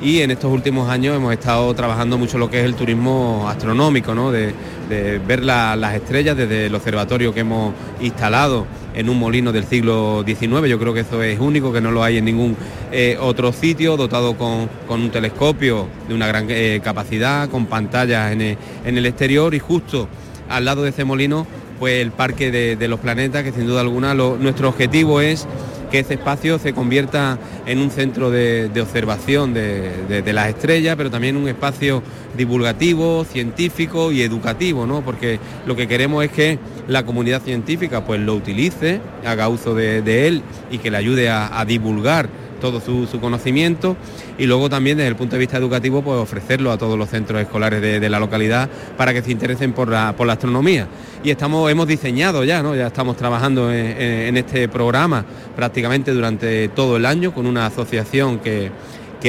y 0.01 0.21
en 0.21 0.31
estos 0.31 0.51
últimos 0.51 0.89
años 0.89 1.15
hemos 1.15 1.31
estado 1.31 1.71
trabajando 1.75 2.17
mucho 2.17 2.39
lo 2.39 2.49
que 2.49 2.59
es 2.59 2.65
el 2.65 2.73
turismo 2.73 3.47
astronómico, 3.47 4.15
¿no? 4.15 4.31
de, 4.31 4.53
ver 4.89 5.43
las 5.43 5.93
estrellas 5.93 6.35
desde 6.35 6.65
el 6.65 6.75
observatorio 6.75 7.33
que 7.33 7.41
hemos 7.41 7.73
instalado 8.01 8.65
en 8.93 9.09
un 9.09 9.19
molino 9.19 9.51
del 9.51 9.65
siglo 9.65 10.23
XIX. 10.25 10.67
Yo 10.67 10.79
creo 10.79 10.93
que 10.93 11.01
eso 11.01 11.21
es 11.23 11.39
único, 11.39 11.71
que 11.71 11.81
no 11.81 11.91
lo 11.91 12.03
hay 12.03 12.17
en 12.17 12.25
ningún 12.25 12.55
eh, 12.91 13.17
otro 13.19 13.53
sitio, 13.53 13.97
dotado 13.97 14.37
con, 14.37 14.69
un 14.89 15.11
telescopio 15.11 15.87
de 16.07 16.13
una 16.13 16.27
gran 16.27 16.47
eh, 16.49 16.81
capacidad, 16.83 17.49
con 17.49 17.65
pantallas 17.65 18.31
en 18.31 18.57
el, 18.97 19.05
exterior 19.05 19.53
y 19.53 19.59
justo 19.59 20.07
al 20.49 20.65
lado 20.65 20.83
de 20.83 20.89
ese 20.89 21.05
molino, 21.05 21.47
pues 21.79 22.01
el 22.01 22.11
Parque 22.11 22.51
de, 22.51 22.87
los 22.87 22.99
Planetas, 22.99 23.43
que 23.43 23.51
sin 23.51 23.65
duda 23.65 23.81
alguna 23.81 24.13
nuestro 24.13 24.69
objetivo 24.69 25.21
es 25.21 25.47
que 25.91 25.99
ese 25.99 26.13
espacio 26.13 26.57
se 26.57 26.73
convierta 26.73 27.37
en 27.65 27.79
un 27.79 27.91
centro 27.91 28.31
de, 28.31 28.71
observación 28.81 29.53
de, 29.53 30.23
las 30.33 30.49
estrellas, 30.49 30.95
pero 30.95 31.11
también 31.11 31.35
un 31.35 31.47
espacio 31.47 32.01
divulgativo, 32.37 33.25
científico 33.25 34.11
y 34.11 34.21
educativo, 34.21 34.87
¿no? 34.87 35.01
porque 35.01 35.39
lo 35.65 35.75
que 35.75 35.87
queremos 35.87 36.23
es 36.23 36.31
que 36.31 36.59
la 36.91 37.05
comunidad 37.05 37.41
científica 37.41 38.03
pues, 38.05 38.19
lo 38.19 38.35
utilice, 38.35 39.01
haga 39.25 39.49
uso 39.49 39.75
de, 39.75 40.27
él 40.27 40.43
y 40.69 40.77
que 40.77 40.91
le 40.91 40.97
ayude 40.97 41.29
a 41.29 41.63
divulgar 41.65 42.29
todo 42.61 42.79
su, 42.79 43.19
conocimiento 43.19 43.97
y 44.37 44.45
luego 44.45 44.69
también 44.69 44.97
desde 44.97 45.09
el 45.09 45.17
punto 45.17 45.35
de 45.35 45.39
vista 45.39 45.57
educativo 45.57 46.01
pues 46.01 46.17
ofrecerlo 46.17 46.71
a 46.71 46.77
todos 46.77 46.97
los 46.97 47.09
centros 47.09 47.41
escolares 47.41 47.81
de, 47.81 48.09
la 48.09 48.19
localidad 48.19 48.69
para 48.95 49.13
que 49.13 49.21
se 49.21 49.31
interesen 49.31 49.73
por 49.73 49.89
la, 49.89 50.15
por 50.15 50.27
la 50.27 50.33
astronomía. 50.33 50.87
Y 51.23 51.31
estamos, 51.31 51.69
hemos 51.69 51.87
diseñado 51.87 52.45
ya, 52.45 52.63
¿no? 52.63 52.75
ya 52.75 52.87
estamos 52.87 53.17
trabajando 53.17 53.73
en, 53.73 54.37
este 54.37 54.69
programa 54.69 55.25
prácticamente 55.55 56.11
durante 56.11 56.69
todo 56.69 56.97
el 56.97 57.05
año 57.05 57.33
con 57.33 57.45
una 57.47 57.65
asociación 57.65 58.39
que, 58.39 58.71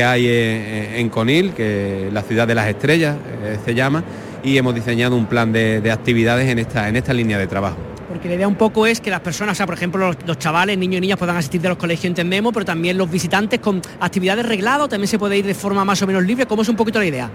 hay 0.02 0.26
en, 0.28 1.09
Conil, 1.09 1.52
que 1.52 2.09
la 2.12 2.23
ciudad 2.23 2.47
de 2.47 2.54
las 2.54 2.69
estrellas 2.69 3.16
eh, 3.45 3.59
se 3.64 3.75
llama, 3.75 4.04
y 4.42 4.56
hemos 4.56 4.75
diseñado 4.75 5.16
un 5.16 5.26
plan 5.26 5.52
de, 5.52 5.80
de 5.80 5.92
actividades 5.92 6.49
en 6.49 6.58
esta, 6.58 6.88
en 6.88 6.96
esta 6.96 7.12
línea 7.12 7.38
de 7.38 7.46
trabajo 7.46 7.76
porque 8.12 8.28
la 8.28 8.34
idea 8.34 8.46
un 8.46 8.56
poco 8.56 8.87
es 8.87 9.00
que 9.00 9.08
las 9.08 9.20
personas, 9.20 9.52
o 9.52 9.56
sea, 9.56 9.64
por 9.64 9.75
ejemplo, 9.75 10.14
los, 10.26 10.38
chavales, 10.38 10.76
niños 10.76 10.99
y 10.99 11.00
niñas 11.00 11.18
puedan 11.18 11.34
asistir 11.34 11.62
de 11.62 11.70
los 11.70 11.78
colegios, 11.78 12.04
entendemos, 12.04 12.52
pero 12.52 12.66
también 12.66 12.99
los 12.99 13.11
visitantes 13.11 13.58
con 13.58 13.80
actividades 14.00 14.44
regladas, 14.44 14.90
también 14.90 15.08
se 15.08 15.18
puede 15.18 15.38
ir 15.38 15.46
de 15.46 15.54
forma 15.54 15.82
más 15.87 16.02
o 16.02 16.06
menos 16.06 16.22
libre. 16.22 16.44
¿Cómo 16.44 16.61
es 16.61 16.68
un 16.68 16.76
poquito 16.76 16.99
la 16.99 17.06
idea? 17.06 17.30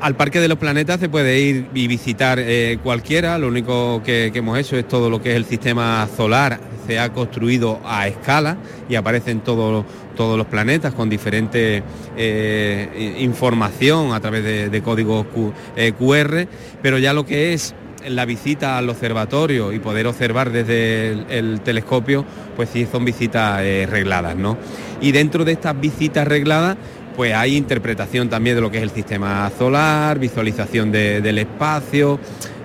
Al 0.00 0.14
Parque 0.14 0.38
de 0.38 0.46
los 0.46 0.58
Planetas 0.58 1.00
se 1.00 1.08
puede 1.08 1.40
ir 1.40 1.66
y 1.74 1.88
visitar 1.88 2.38
eh, 2.38 2.78
cualquiera, 2.84 3.36
lo 3.36 3.48
único 3.48 4.00
que, 4.04 4.30
hemos 4.32 4.56
hecho 4.58 4.76
es 4.76 4.86
todo 4.86 5.10
lo 5.10 5.20
que 5.20 5.30
es 5.30 5.36
el 5.36 5.44
sistema 5.44 6.08
solar, 6.16 6.60
se 6.86 7.00
ha 7.00 7.12
construido 7.12 7.80
a 7.84 8.06
escala 8.06 8.58
y 8.88 8.94
aparecen 8.94 9.40
todos 9.40 9.84
todos 10.16 10.38
los 10.38 10.46
planetas 10.46 10.94
con 10.94 11.08
diferente 11.08 11.82
eh, 12.16 13.16
información 13.18 14.12
a 14.12 14.20
través 14.20 14.70
de, 14.70 14.82
códigos 14.82 15.26
QR, 15.26 16.38
eh, 16.38 16.46
pero 16.82 16.98
ya 16.98 17.12
lo 17.12 17.26
que 17.26 17.52
es 17.52 17.74
la 18.08 18.24
visita 18.24 18.78
al 18.78 18.88
observatorio 18.88 19.72
y 19.72 19.78
poder 19.78 20.06
observar 20.06 20.50
desde 20.50 21.12
el, 21.38 21.60
telescopio, 21.60 22.24
pues 22.56 22.68
sí 22.72 22.86
son 22.90 23.04
visitas 23.04 23.60
eh, 23.62 23.86
regladas, 23.88 24.36
¿no? 24.36 24.58
Y 25.00 25.12
dentro 25.12 25.44
de 25.44 25.52
estas 25.52 25.78
visitas 25.80 26.26
regladas, 26.26 26.76
pues 27.16 27.34
hay 27.34 27.56
interpretación 27.56 28.28
también 28.28 28.56
de 28.56 28.62
lo 28.62 28.70
que 28.70 28.78
es 28.78 28.82
el 28.82 28.90
sistema 28.90 29.50
solar, 29.58 30.18
visualización 30.18 30.90
del 30.90 31.38
espacio, 31.38 32.18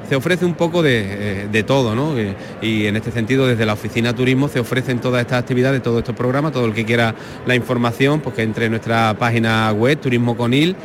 se 0.08 0.16
ofrece 0.16 0.46
un 0.46 0.54
poco 0.54 0.82
de, 0.82 1.48
eh, 1.52 1.64
todo, 1.64 1.96
¿no? 1.96 2.14
Y, 2.62 2.86
en 2.88 2.96
este 2.96 3.12
sentido, 3.12 3.48
desde 3.48 3.66
la 3.66 3.74
oficina 3.74 4.14
turismo 4.14 4.48
se 4.48 4.60
ofrecen 4.60 5.00
todas 5.00 5.22
estas 5.22 5.40
actividades, 5.40 5.82
todos 5.82 6.00
estos 6.00 6.16
programas, 6.16 6.52
todo 6.52 6.66
el 6.66 6.74
que 6.74 6.86
quiera 6.86 7.14
la 7.46 7.56
información, 7.56 8.22
pues 8.22 8.36
que 8.36 8.44
entre 8.44 8.66
en 8.66 8.72
nuestra 8.72 9.16
página 9.18 9.72
web, 9.72 10.00
Turismo 10.00 10.38
Conil, 10.38 10.76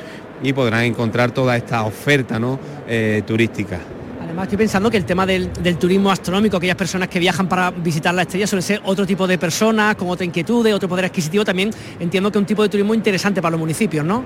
y 0.43 0.53
podrán 0.53 0.85
encontrar 0.85 1.31
toda 1.31 1.57
esta 1.57 1.85
oferta 1.85 2.39
¿no? 2.39 2.59
Eh, 2.89 3.23
turística. 3.27 3.79
Además 4.21 4.45
estoy 4.45 4.59
pensando 4.59 4.91
que 4.91 4.97
el 4.97 5.05
tema 5.05 5.27
del, 5.27 5.51
turismo 5.79 6.11
astronómico, 6.11 6.57
aquellas 6.57 6.77
personas 6.77 7.09
que 7.09 7.19
viajan 7.19 7.49
para 7.49 7.71
visitar 7.71 8.15
la 8.15 8.23
estrella 8.23 8.47
suele 8.47 8.63
ser 8.63 8.81
otro 8.85 9.07
tipo 9.07 9.27
de 9.27 9.37
personas, 9.39 9.95
con 9.95 10.09
otra 10.09 10.25
inquietud, 10.25 10.67
otro 10.73 10.89
poder 10.89 11.05
adquisitivo, 11.05 11.45
también 11.45 11.71
entiendo 12.01 12.33
que 12.33 12.39
un 12.39 12.47
tipo 12.47 12.63
de 12.63 12.69
turismo 12.69 12.95
interesante 12.95 13.43
para 13.43 13.53
los 13.53 13.61
municipios, 13.61 14.05
¿no? 14.05 14.25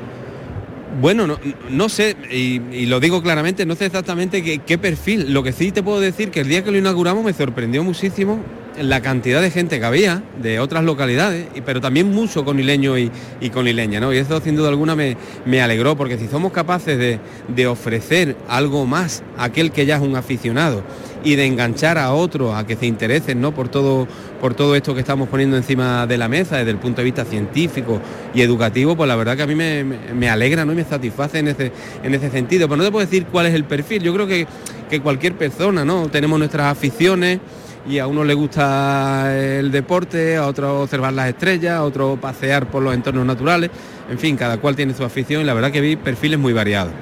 Bueno, 1.01 1.27
no, 1.69 1.89
sé, 1.89 2.17
y, 2.31 2.87
lo 2.87 3.01
digo 3.01 3.23
claramente, 3.23 3.67
no 3.67 3.75
sé 3.75 3.87
exactamente 3.87 4.61
qué, 4.61 4.79
perfil. 4.79 5.33
Lo 5.33 5.43
que 5.43 5.53
sí 5.53 5.73
te 5.73 5.83
puedo 5.83 6.01
decir 6.01 6.31
que 6.31 6.41
el 6.41 6.49
día 6.49 6.63
que 6.63 6.71
lo 6.71 6.79
inauguramos 6.79 7.25
me 7.25 7.33
sorprendió 7.33 7.83
muchísimo 7.83 8.41
la 8.81 9.01
cantidad 9.01 9.41
de 9.43 9.51
gente 9.51 9.79
que 9.79 9.85
había 9.85 10.23
de 10.41 10.61
otras 10.61 10.85
localidades, 10.85 11.47
pero 11.65 11.81
también 11.81 12.11
mucho 12.11 12.45
conileño 12.45 12.97
y, 12.99 13.11
y 13.41 13.51
conileña, 13.51 14.01
¿no? 14.01 14.13
Y 14.13 14.19
eso 14.19 14.41
sin 14.41 14.55
duda 14.55 14.69
alguna 14.69 14.95
me, 14.95 15.17
me 15.45 15.61
alegró, 15.61 15.97
porque 15.97 16.19
si 16.19 16.29
somos 16.29 16.53
capaces 16.53 16.99
de, 16.99 17.67
ofrecer 17.67 18.37
algo 18.49 18.87
más 18.87 19.23
a 19.37 19.45
aquel 19.45 19.73
que 19.73 19.87
ya 19.87 19.97
es 19.97 20.03
un 20.03 20.15
aficionado 20.15 20.85
y 21.25 21.35
de 21.35 21.47
enganchar 21.47 21.99
a 21.99 22.13
otros 22.13 22.55
a 22.55 22.67
que 22.67 22.77
se 22.77 22.87
interesen 22.87 23.41
¿no? 23.41 23.53
por, 23.53 23.69
todo, 23.69 24.07
por 24.41 24.55
todo 24.55 24.77
esto 24.77 24.95
que 24.95 25.01
estamos 25.01 25.29
poniendo 25.29 25.57
encima 25.57 26.07
de 26.07 26.19
la 26.19 26.29
mesa 26.29 26.57
desde 26.57 26.71
el 26.71 26.79
punto 26.79 27.01
de 27.01 27.05
vista 27.05 27.25
científico 27.25 28.01
y 28.35 28.43
educativo, 28.43 28.97
pues 28.97 29.09
la 29.09 29.17
verdad 29.17 29.37
que 29.37 29.43
a 29.43 29.47
mí 29.47 29.55
me, 29.55 30.29
alegra 30.29 30.65
¿no? 30.65 30.73
y 30.73 30.77
me 30.77 30.85
satisface 30.85 31.39
en 31.39 31.49
ese, 31.49 31.73
en 32.03 32.15
ese 32.15 32.31
sentido. 32.31 32.69
Pero 32.69 32.77
no 32.77 32.85
te 32.85 32.91
puedo 32.91 33.05
decir 33.05 33.27
cuál 33.27 33.47
es 33.47 33.55
el 33.55 33.65
perfil, 33.65 34.03
yo 34.03 34.15
creo 34.15 34.27
que, 34.27 34.47
que 34.89 35.01
cualquier 35.01 35.35
persona, 35.35 35.85
¿no? 35.85 36.09
Tenemos 36.09 36.39
nuestras 36.39 36.73
aficiones, 36.73 37.41
y 37.89 37.99
a 37.99 38.07
uno 38.07 38.25
le 38.25 38.35
gusta 38.35 39.33
el 39.37 39.71
deporte, 39.71 40.37
a 40.37 40.47
otro 40.47 40.83
observar 40.83 41.13
las 41.13 41.29
estrellas, 41.29 41.75
a 41.75 41.85
otro 41.85 42.19
pasear 42.21 42.67
por 42.67 42.83
los 42.83 42.93
entornos 42.93 43.25
naturales, 43.25 43.71
en 44.11 44.19
fin, 44.19 44.37
cada 44.37 44.59
cual 44.59 44.75
tiene 44.75 44.93
su 44.93 45.05
afición 45.05 45.43
y 45.43 45.45
la 45.45 45.55
verdad 45.55 45.71
que 45.71 45.81
vi 45.81 45.97
perfiles 45.97 46.39
muy 46.39 46.53
variados 46.53 46.93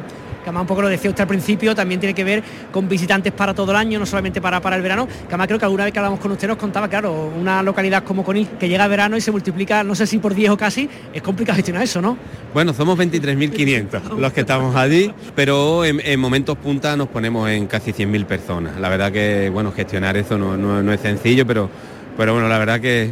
que 0.44 0.50
además 0.50 0.60
un 0.62 0.66
poco 0.66 0.82
lo 0.82 0.88
decía 0.88 1.10
usted 1.10 1.22
al 1.22 1.28
principio, 1.28 1.74
también 1.74 1.98
tiene 1.98 2.14
que 2.14 2.22
ver 2.22 2.42
con 2.70 2.88
visitantes 2.88 3.32
para 3.32 3.54
todo 3.54 3.72
el 3.72 3.76
año, 3.78 3.98
no 3.98 4.06
solamente 4.06 4.40
para, 4.40 4.60
para 4.60 4.76
el 4.76 4.82
verano, 4.82 5.06
que 5.06 5.28
además 5.28 5.46
creo 5.46 5.58
que 5.58 5.64
alguna 5.64 5.84
vez 5.84 5.92
que 5.92 5.98
hablamos 5.98 6.20
con 6.20 6.30
usted 6.32 6.46
nos 6.46 6.58
contaba, 6.58 6.86
claro, 6.88 7.32
una 7.36 7.62
localidad 7.62 8.04
como 8.04 8.22
Conil, 8.22 8.46
que 8.58 8.68
llega 8.68 8.84
a 8.84 8.88
verano 8.88 9.16
y 9.16 9.20
se 9.20 9.32
multiplica, 9.32 9.82
no 9.82 9.94
sé 9.94 10.06
si 10.06 10.18
por 10.18 10.34
10 10.34 10.50
o 10.50 10.56
casi, 10.56 10.88
es 11.12 11.22
complicado 11.22 11.56
gestionar 11.56 11.82
eso, 11.82 12.02
¿no? 12.02 12.18
Bueno, 12.52 12.74
somos 12.74 12.98
23.500 12.98 14.16
los 14.18 14.32
que 14.32 14.42
estamos 14.42 14.76
allí, 14.76 15.12
pero 15.34 15.84
en, 15.84 16.20
momentos 16.20 16.58
punta 16.58 16.96
nos 16.96 17.08
ponemos 17.08 17.48
en 17.48 17.66
casi 17.66 17.92
100.000 17.92 18.26
personas. 18.26 18.78
La 18.78 18.88
verdad 18.88 19.10
que, 19.10 19.50
bueno, 19.50 19.72
gestionar 19.72 20.16
eso 20.16 20.36
no, 20.36 20.92
es 20.92 21.00
sencillo, 21.00 21.46
pero, 21.46 21.70
pero 22.16 22.34
bueno, 22.34 22.48
la 22.48 22.58
verdad 22.58 22.80
que 22.80 23.10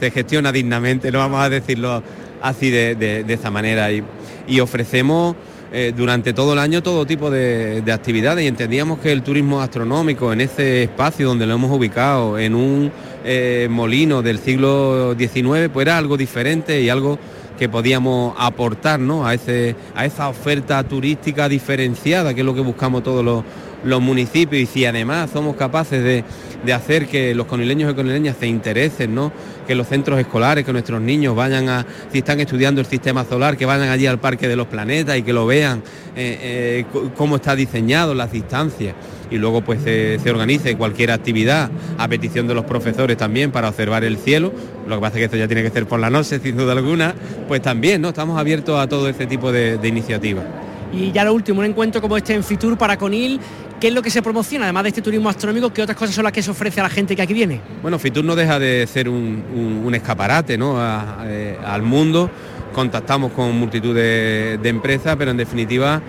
se 0.00 0.10
gestiona 0.10 0.50
dignamente, 0.50 1.12
no 1.12 1.18
vamos 1.18 1.40
a 1.42 1.48
decirlo 1.48 2.02
así 2.40 2.70
de, 2.70 3.24
esa 3.28 3.50
manera. 3.50 3.92
Y, 3.92 4.02
y 4.48 4.60
ofrecemos 4.60 5.36
eh, 5.74 5.94
durante 5.96 6.34
todo 6.34 6.52
el 6.52 6.58
año 6.58 6.82
todo 6.82 7.06
tipo 7.06 7.30
de, 7.30 7.82
actividades 7.90 8.44
y 8.44 8.46
entendíamos 8.46 8.98
que 8.98 9.10
el 9.10 9.22
turismo 9.22 9.62
astronómico 9.62 10.30
en 10.30 10.42
ese 10.42 10.82
espacio 10.82 11.28
donde 11.28 11.46
lo 11.46 11.54
hemos 11.54 11.70
ubicado, 11.70 12.38
en 12.38 12.54
un 12.54 12.92
eh, 13.24 13.68
molino 13.70 14.20
del 14.20 14.38
siglo 14.38 15.14
XIX, 15.18 15.70
pues 15.72 15.86
era 15.86 15.96
algo 15.96 16.18
diferente 16.18 16.82
y 16.82 16.90
algo 16.90 17.18
que 17.58 17.70
podíamos 17.70 18.34
aportar 18.38 19.00
a, 19.24 19.34
ese, 19.34 19.74
a 19.94 20.04
esa 20.04 20.28
oferta 20.28 20.82
turística 20.84 21.48
diferenciada, 21.48 22.34
que 22.34 22.40
es 22.40 22.46
lo 22.46 22.54
que 22.54 22.60
buscamos 22.60 23.02
todos 23.02 23.24
los, 23.24 23.42
los 23.84 24.00
municipios 24.00 24.62
y 24.62 24.66
si 24.66 24.84
además 24.84 25.30
somos 25.32 25.56
capaces 25.56 26.02
de, 26.02 26.24
hacer 26.72 27.06
que 27.06 27.34
los 27.34 27.46
conileños 27.46 27.92
y 27.92 27.94
conileñas 27.94 28.36
se 28.38 28.46
interesen, 28.46 29.14
¿no? 29.14 29.32
que 29.66 29.74
los 29.74 29.88
centros 29.88 30.18
escolares, 30.18 30.64
que 30.64 30.72
nuestros 30.72 31.00
niños 31.00 31.34
vayan 31.34 31.68
a, 31.68 31.84
si 32.12 32.18
están 32.18 32.40
estudiando 32.40 32.80
el 32.80 32.86
sistema 32.86 33.24
solar, 33.24 33.56
que 33.56 33.66
vayan 33.66 33.88
allí 33.88 34.06
al 34.06 34.18
Parque 34.18 34.48
de 34.48 34.56
los 34.56 34.68
Planetas 34.68 35.16
y 35.18 35.22
que 35.22 35.32
lo 35.32 35.46
vean 35.46 35.82
eh, 36.16 36.84
eh, 36.94 37.10
cómo 37.16 37.36
está 37.36 37.56
diseñado, 37.56 38.14
las 38.14 38.30
distancias 38.30 38.94
y 39.30 39.38
luego 39.38 39.62
pues 39.62 39.82
se, 39.82 40.18
organice 40.30 40.76
cualquier 40.76 41.10
actividad 41.10 41.70
a 41.98 42.06
petición 42.06 42.46
de 42.46 42.54
los 42.54 42.64
profesores 42.64 43.16
también 43.16 43.50
para 43.50 43.68
observar 43.68 44.04
el 44.04 44.18
cielo, 44.18 44.52
lo 44.86 44.96
que 44.96 45.00
pasa 45.00 45.14
es 45.16 45.20
que 45.20 45.24
esto 45.24 45.36
ya 45.36 45.46
tiene 45.46 45.62
que 45.62 45.70
ser 45.70 45.86
por 45.86 45.98
la 45.98 46.10
noche 46.10 46.38
sin 46.38 46.56
duda 46.56 46.72
alguna, 46.72 47.14
pues 47.48 47.62
también 47.62 48.02
¿no? 48.02 48.08
estamos 48.08 48.38
abiertos 48.38 48.78
a 48.78 48.88
todo 48.88 49.08
este 49.08 49.26
tipo 49.26 49.50
de, 49.50 49.78
de 49.78 49.88
iniciativas. 49.88 50.44
Y 50.92 51.10
ya 51.10 51.24
lo 51.24 51.32
último, 51.32 51.60
un 51.60 51.66
encuentro 51.66 52.02
como 52.02 52.18
este 52.18 52.34
en 52.34 52.44
Fitur 52.44 52.76
para 52.76 52.98
Conil, 52.98 53.40
¿qué 53.82 53.88
es 53.88 53.94
lo 53.94 54.00
que 54.00 54.10
se 54.10 54.22
promociona? 54.22 54.66
Además 54.66 54.84
de 54.84 54.88
este 54.90 55.02
turismo 55.02 55.28
astronómico, 55.28 55.72
¿qué 55.72 55.82
otras 55.82 55.98
cosas 55.98 56.14
son 56.14 56.22
las 56.22 56.32
que 56.32 56.40
se 56.40 56.52
ofrece 56.52 56.78
a 56.78 56.84
la 56.84 56.88
gente 56.88 57.16
que 57.16 57.22
aquí 57.22 57.34
viene? 57.34 57.60
Bueno, 57.82 57.98
Fitur 57.98 58.24
no 58.24 58.36
deja 58.36 58.60
de 58.60 58.86
ser 58.86 59.08
un, 59.08 59.90
escaparate 59.92 60.56
¿no? 60.56 60.76
Eh, 61.24 61.58
al 61.66 61.82
mundo. 61.82 62.30
Contactamos 62.72 63.32
con 63.32 63.58
multitud 63.58 63.92
de, 63.92 64.60
empresas, 64.62 65.16
pero 65.16 65.32
en 65.32 65.36
definitiva 65.36 66.00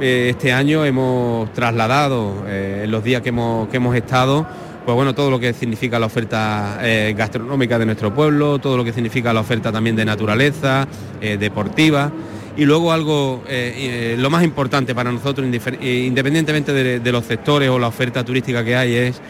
eh, 0.00 0.30
este 0.30 0.52
año 0.52 0.84
hemos 0.84 1.52
trasladado 1.52 2.42
eh, 2.48 2.82
en 2.84 2.90
los 2.90 3.04
días 3.04 3.22
que 3.22 3.28
hemos, 3.28 3.68
que 3.68 3.76
hemos 3.76 3.94
estado 3.94 4.44
pues 4.84 4.96
bueno, 4.96 5.14
todo 5.14 5.30
lo 5.30 5.38
que 5.38 5.52
significa 5.52 6.00
la 6.00 6.06
oferta 6.06 6.80
gastronómica 7.14 7.78
de 7.78 7.86
nuestro 7.86 8.12
pueblo, 8.12 8.58
todo 8.58 8.76
lo 8.76 8.82
que 8.82 8.92
significa 8.92 9.32
la 9.32 9.38
oferta 9.38 9.70
también 9.70 9.94
de 9.94 10.04
naturaleza, 10.04 10.88
deportiva 11.20 12.10
y 12.56 12.64
luego 12.64 12.92
algo, 12.92 13.42
eh, 13.48 14.14
eh, 14.14 14.16
lo 14.18 14.30
más 14.30 14.44
importante 14.44 14.94
para 14.94 15.10
nosotros, 15.10 15.46
eh, 15.80 16.04
independientemente 16.06 16.72
de, 16.72 17.12
los 17.12 17.24
sectores 17.24 17.68
o 17.70 17.78
la 17.78 17.88
oferta 17.88 18.24
turística 18.24 18.64
que 18.64 18.76
hay, 18.76 18.94
es 18.94 19.20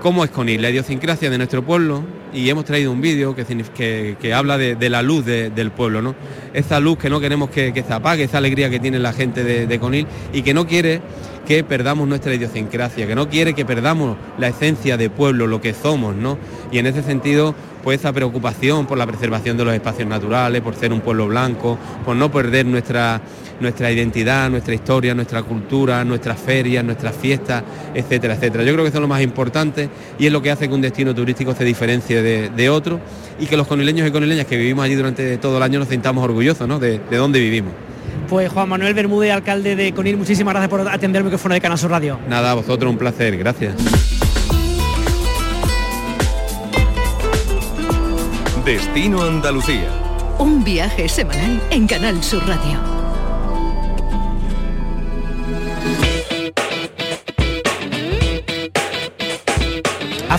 cómo 0.00 0.24
es 0.24 0.30
Conil, 0.30 0.62
la 0.62 0.70
idiosincrasia 0.70 1.30
de 1.30 1.38
nuestro 1.38 1.62
pueblo, 1.62 2.02
y 2.32 2.48
hemos 2.48 2.64
traído 2.64 2.92
un 2.92 3.00
vídeo 3.00 3.34
que, 3.34 4.16
que, 4.20 4.34
habla 4.34 4.58
de, 4.58 4.90
la 4.90 5.02
luz 5.02 5.24
del 5.24 5.70
pueblo, 5.70 6.02
¿no? 6.02 6.14
Esa 6.54 6.80
luz 6.80 6.98
que 6.98 7.10
no 7.10 7.20
queremos 7.20 7.50
que, 7.50 7.72
se 7.86 7.92
apague, 7.92 8.24
esa 8.24 8.38
alegría 8.38 8.70
que 8.70 8.80
tiene 8.80 8.98
la 8.98 9.12
gente 9.12 9.44
de, 9.44 9.78
Conil 9.78 10.06
y 10.32 10.42
que 10.42 10.54
no 10.54 10.66
quiere 10.66 11.00
que 11.46 11.64
perdamos 11.64 12.06
nuestra 12.06 12.34
idiosincrasia, 12.34 13.06
que 13.06 13.14
no 13.14 13.28
quiere 13.28 13.52
que 13.54 13.64
perdamos 13.64 14.16
la 14.38 14.48
esencia 14.48 14.96
de 14.96 15.10
pueblo, 15.10 15.46
lo 15.46 15.60
que 15.60 15.74
somos, 15.74 16.14
¿no? 16.14 16.38
Y 16.70 16.78
en 16.78 16.86
ese 16.86 17.02
sentido, 17.02 17.54
pues 17.82 18.00
esa 18.00 18.12
preocupación 18.12 18.86
por 18.86 18.96
la 18.96 19.06
preservación 19.06 19.56
de 19.56 19.64
los 19.64 19.74
espacios 19.74 20.08
naturales, 20.08 20.62
por 20.62 20.74
ser 20.74 20.92
un 20.92 21.00
pueblo 21.00 21.26
blanco, 21.26 21.78
por 22.04 22.16
no 22.16 22.30
perder 22.30 22.64
nuestra 22.66 23.20
nuestra 23.62 23.90
identidad, 23.90 24.50
nuestra 24.50 24.74
historia, 24.74 25.14
nuestra 25.14 25.42
cultura, 25.42 26.04
nuestras 26.04 26.38
ferias, 26.38 26.84
nuestras 26.84 27.16
fiestas, 27.16 27.62
etcétera, 27.94 28.34
etcétera. 28.34 28.64
Yo 28.64 28.72
creo 28.72 28.84
que 28.84 28.88
eso 28.88 28.98
es 28.98 29.02
lo 29.02 29.08
más 29.08 29.22
importante 29.22 29.88
y 30.18 30.26
es 30.26 30.32
lo 30.32 30.42
que 30.42 30.50
hace 30.50 30.68
que 30.68 30.74
un 30.74 30.82
destino 30.82 31.14
turístico 31.14 31.54
se 31.54 31.64
diferencie 31.64 32.22
de, 32.22 32.70
otro 32.70 33.00
y 33.38 33.46
que 33.46 33.56
los 33.56 33.66
conileños 33.66 34.06
y 34.08 34.10
conileñas 34.10 34.46
que 34.46 34.56
vivimos 34.56 34.84
allí 34.84 34.94
durante 34.94 35.36
todo 35.38 35.56
el 35.56 35.62
año 35.62 35.78
nos 35.78 35.88
sintamos 35.88 36.24
orgullosos 36.24 36.80
de, 36.80 36.98
de 36.98 37.16
dónde 37.16 37.40
vivimos. 37.40 37.72
Pues 38.28 38.50
Juan 38.50 38.68
Manuel 38.68 38.94
Bermúdez, 38.94 39.32
alcalde 39.32 39.76
de 39.76 39.92
Conil, 39.92 40.16
muchísimas 40.16 40.54
gracias 40.54 40.70
por 40.70 40.88
atender 40.88 41.20
el 41.20 41.24
micrófono 41.24 41.54
de 41.54 41.60
Canasur 41.60 41.90
Radio. 41.90 42.18
Nada, 42.28 42.52
a 42.52 42.54
vosotros 42.54 42.90
un 42.90 42.98
placer, 42.98 43.36
gracias. 43.36 43.74
Destino 48.64 49.22
Andalucía. 49.22 49.88
Un 50.38 50.62
viaje 50.62 51.08
semanal 51.08 51.60
en 51.70 51.86
Canal 51.86 52.22
Sur 52.22 52.46
Radio. 52.46 53.01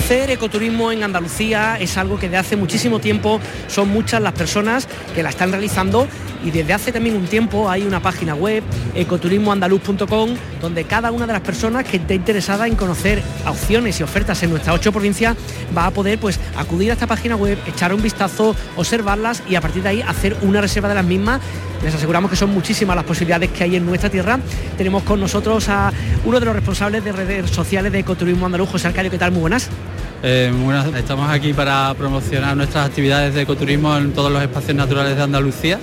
Hacer 0.04 0.32
ecoturismo 0.32 0.92
en 0.92 1.02
Andalucía 1.02 1.78
es 1.80 1.98
algo 1.98 2.20
que 2.20 2.28
de 2.28 2.36
hace 2.36 2.58
muchísimo 2.58 3.00
tiempo 3.00 3.40
son 3.68 3.88
muchas 3.88 4.22
las 4.22 4.34
personas 4.34 4.86
que 5.16 5.24
la 5.24 5.30
están 5.30 5.52
realizando 5.52 6.10
y 6.44 6.52
desde 6.52 6.74
hace 6.74 6.92
también 6.92 7.16
un 7.16 7.26
tiempo 7.26 7.70
hay 7.70 7.84
una 7.84 8.02
página 8.02 8.36
web, 8.36 8.64
ecoturismoandaluz.com, 8.96 10.36
donde 10.60 10.84
cada 10.84 11.10
una 11.14 11.26
de 11.26 11.32
las 11.32 11.42
personas 11.42 11.86
que 11.86 11.98
esté 11.98 12.16
interesada 12.16 12.68
en 12.68 12.76
conocer 12.76 13.24
opciones 13.48 13.98
y 14.02 14.04
ofertas 14.04 14.44
en 14.44 14.50
nuestras 14.50 14.76
ocho 14.76 14.92
provincias 14.92 15.38
va 15.76 15.86
a 15.86 15.92
poder 15.92 16.20
pues 16.20 16.38
acudir 16.58 16.90
a 16.90 16.94
esta 16.96 17.08
página 17.08 17.38
web, 17.38 17.58
echar 17.66 17.94
un 17.94 18.02
vistazo, 18.02 18.58
observarlas 18.76 19.42
y 19.50 19.56
a 19.56 19.62
partir 19.62 19.84
de 19.84 19.90
ahí 19.90 20.02
hacer 20.02 20.36
una 20.42 20.60
reserva 20.60 20.90
de 20.90 20.96
las 20.96 21.06
mismas. 21.06 21.40
Les 21.82 21.96
aseguramos 21.96 22.30
que 22.30 22.36
son 22.36 22.50
muchísimas 22.50 22.98
las 22.98 23.06
posibilidades 23.06 23.52
que 23.52 23.64
hay 23.64 23.78
en 23.78 23.86
nuestra 23.86 24.10
tierra. 24.10 24.38
Tenemos 24.78 25.04
con 25.04 25.22
nosotros 25.22 25.70
a 25.70 25.94
uno 26.26 26.42
de 26.42 26.46
los 26.46 26.56
responsables 26.56 27.06
de 27.06 27.14
redes 27.14 27.50
sociales 27.50 27.94
de 27.94 28.00
Ecoturismo 28.00 28.46
Andaluz, 28.46 28.70
José 28.70 28.88
Arcadio. 28.88 29.10
¿Qué 29.10 29.18
tal? 29.18 29.32
Muy 29.32 29.42
buenas. 29.42 29.70
Eh, 30.26 30.50
estamos 30.96 31.30
aquí 31.30 31.52
para 31.52 31.94
promocionar 31.96 32.56
nuestras 32.56 32.88
actividades 32.88 33.34
de 33.34 33.42
ecoturismo 33.42 33.98
en 33.98 34.14
todos 34.14 34.32
los 34.32 34.42
espacios 34.42 34.74
naturales 34.74 35.18
de 35.18 35.22
Andalucía 35.22 35.80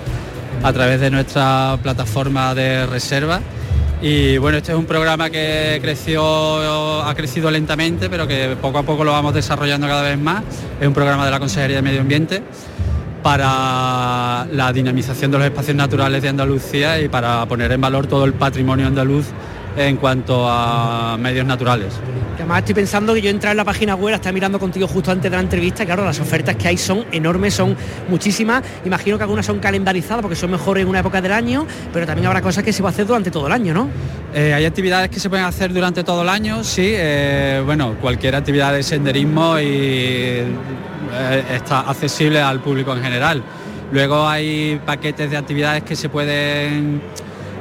a 0.62 0.72
través 0.72 0.98
de 0.98 1.10
nuestra 1.10 1.78
plataforma 1.82 2.54
de 2.54 2.86
reserva. 2.86 3.40
Y 4.00 4.38
bueno, 4.38 4.56
este 4.56 4.72
es 4.72 4.78
un 4.78 4.86
programa 4.86 5.28
que 5.28 5.78
creció, 5.82 7.02
ha 7.02 7.14
crecido 7.14 7.50
lentamente, 7.50 8.08
pero 8.08 8.26
que 8.26 8.56
poco 8.58 8.78
a 8.78 8.82
poco 8.82 9.04
lo 9.04 9.12
vamos 9.12 9.34
desarrollando 9.34 9.86
cada 9.86 10.00
vez 10.00 10.18
más. 10.18 10.42
Es 10.80 10.88
un 10.88 10.94
programa 10.94 11.26
de 11.26 11.32
la 11.32 11.38
Consejería 11.38 11.76
de 11.76 11.82
Medio 11.82 12.00
Ambiente 12.00 12.42
para 13.22 14.46
la 14.50 14.72
dinamización 14.72 15.30
de 15.32 15.36
los 15.36 15.46
espacios 15.48 15.76
naturales 15.76 16.22
de 16.22 16.30
Andalucía 16.30 16.98
y 16.98 17.10
para 17.10 17.44
poner 17.44 17.72
en 17.72 17.80
valor 17.82 18.06
todo 18.06 18.24
el 18.24 18.32
patrimonio 18.32 18.86
andaluz 18.86 19.26
en 19.76 19.96
cuanto 19.96 20.48
a 20.48 21.16
medios 21.18 21.46
naturales. 21.46 21.94
además 22.34 22.60
estoy 22.60 22.74
pensando 22.74 23.14
que 23.14 23.22
yo 23.22 23.30
entrar 23.30 23.52
en 23.52 23.56
la 23.56 23.64
página 23.64 23.94
web, 23.94 24.14
estaba 24.14 24.32
mirando 24.32 24.58
contigo 24.58 24.86
justo 24.86 25.10
antes 25.10 25.30
de 25.30 25.36
la 25.36 25.42
entrevista, 25.42 25.84
claro, 25.86 26.04
las 26.04 26.20
ofertas 26.20 26.56
que 26.56 26.68
hay 26.68 26.76
son 26.76 27.04
enormes, 27.12 27.54
son 27.54 27.76
muchísimas. 28.08 28.62
Imagino 28.84 29.16
que 29.16 29.24
algunas 29.24 29.46
son 29.46 29.58
calendarizadas 29.58 30.22
porque 30.22 30.36
son 30.36 30.50
mejores 30.50 30.82
en 30.82 30.88
una 30.88 31.00
época 31.00 31.20
del 31.20 31.32
año, 31.32 31.66
pero 31.92 32.06
también 32.06 32.26
habrá 32.26 32.42
cosas 32.42 32.64
que 32.64 32.72
se 32.72 32.82
va 32.82 32.88
a 32.88 32.92
hacer 32.92 33.06
durante 33.06 33.30
todo 33.30 33.46
el 33.46 33.52
año, 33.52 33.74
¿no? 33.74 33.88
Eh, 34.34 34.54
hay 34.54 34.64
actividades 34.64 35.10
que 35.10 35.20
se 35.20 35.28
pueden 35.28 35.44
hacer 35.44 35.72
durante 35.72 36.04
todo 36.04 36.22
el 36.22 36.28
año, 36.28 36.62
sí. 36.64 36.92
Eh, 36.94 37.62
bueno, 37.64 37.96
cualquier 38.00 38.36
actividad 38.36 38.72
de 38.72 38.82
senderismo 38.82 39.58
y 39.58 39.64
eh, 39.64 41.44
está 41.54 41.80
accesible 41.80 42.40
al 42.40 42.60
público 42.60 42.94
en 42.94 43.02
general. 43.02 43.42
Luego 43.92 44.28
hay 44.28 44.80
paquetes 44.86 45.30
de 45.30 45.36
actividades 45.36 45.82
que 45.82 45.96
se 45.96 46.08
pueden, 46.08 47.02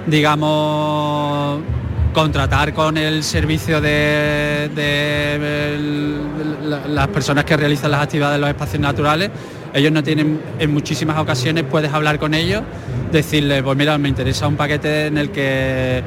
digamos, 0.05 1.59
contratar 2.13 2.73
con 2.73 2.97
el 2.97 3.23
servicio 3.23 3.81
de, 3.81 4.69
las 6.87 7.07
personas 7.09 7.45
que 7.45 7.55
realizan 7.57 7.91
las 7.91 8.03
actividades 8.03 8.35
en 8.35 8.41
los 8.41 8.49
espacios 8.49 8.81
naturales. 8.81 9.29
Ellos 9.73 9.91
no 9.91 10.01
tienen, 10.03 10.41
en 10.57 10.73
muchísimas 10.73 11.17
ocasiones 11.19 11.63
puedes 11.69 11.93
hablar 11.93 12.17
con 12.17 12.33
ellos, 12.33 12.63
decirles, 13.11 13.61
pues 13.61 13.77
mira, 13.77 13.97
me 13.97 14.09
interesa 14.09 14.47
un 14.47 14.55
paquete 14.55 15.07
en 15.07 15.17
el 15.17 15.29
que 15.31 16.03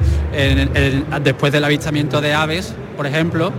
después 1.23 1.53
del 1.53 1.63
avistamiento 1.63 2.19
de 2.19 2.33
aves, 2.33 2.73
por 2.97 3.07
ejemplo, 3.07 3.53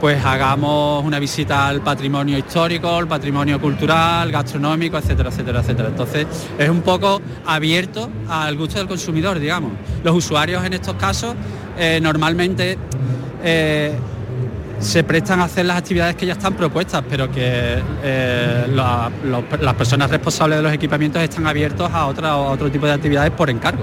pues 0.00 0.24
hagamos 0.24 1.04
una 1.04 1.18
visita 1.18 1.66
al 1.66 1.80
patrimonio 1.80 2.38
histórico, 2.38 2.88
al 2.88 3.08
patrimonio 3.08 3.60
cultural, 3.60 4.30
gastronómico, 4.30 4.96
etcétera, 4.96 5.30
etcétera, 5.30 5.60
etcétera. 5.60 5.88
Entonces 5.88 6.26
es 6.58 6.68
un 6.68 6.82
poco 6.82 7.20
abierto 7.46 8.08
al 8.28 8.56
gusto 8.56 8.78
del 8.78 8.86
consumidor, 8.86 9.38
digamos. 9.38 9.72
Los 10.04 10.14
usuarios 10.14 10.64
en 10.64 10.74
estos 10.74 10.94
casos 10.94 11.34
eh, 11.78 12.00
normalmente 12.00 12.76
eh, 13.42 13.92
se 14.80 15.04
prestan 15.04 15.40
a 15.40 15.44
hacer 15.44 15.66
las 15.66 15.78
actividades 15.78 16.16
que 16.16 16.26
ya 16.26 16.32
están 16.34 16.54
propuestas, 16.54 17.02
pero 17.08 17.30
que 17.30 17.78
eh, 18.02 18.66
las 18.72 19.74
personas 19.74 20.10
responsables 20.10 20.58
de 20.58 20.62
los 20.62 20.72
equipamientos 20.72 21.22
están 21.22 21.46
abiertos 21.46 21.90
a, 21.92 22.06
otra, 22.06 22.30
a 22.30 22.36
otro 22.36 22.70
tipo 22.70 22.86
de 22.86 22.92
actividades 22.92 23.30
por 23.32 23.50
encargo. 23.50 23.82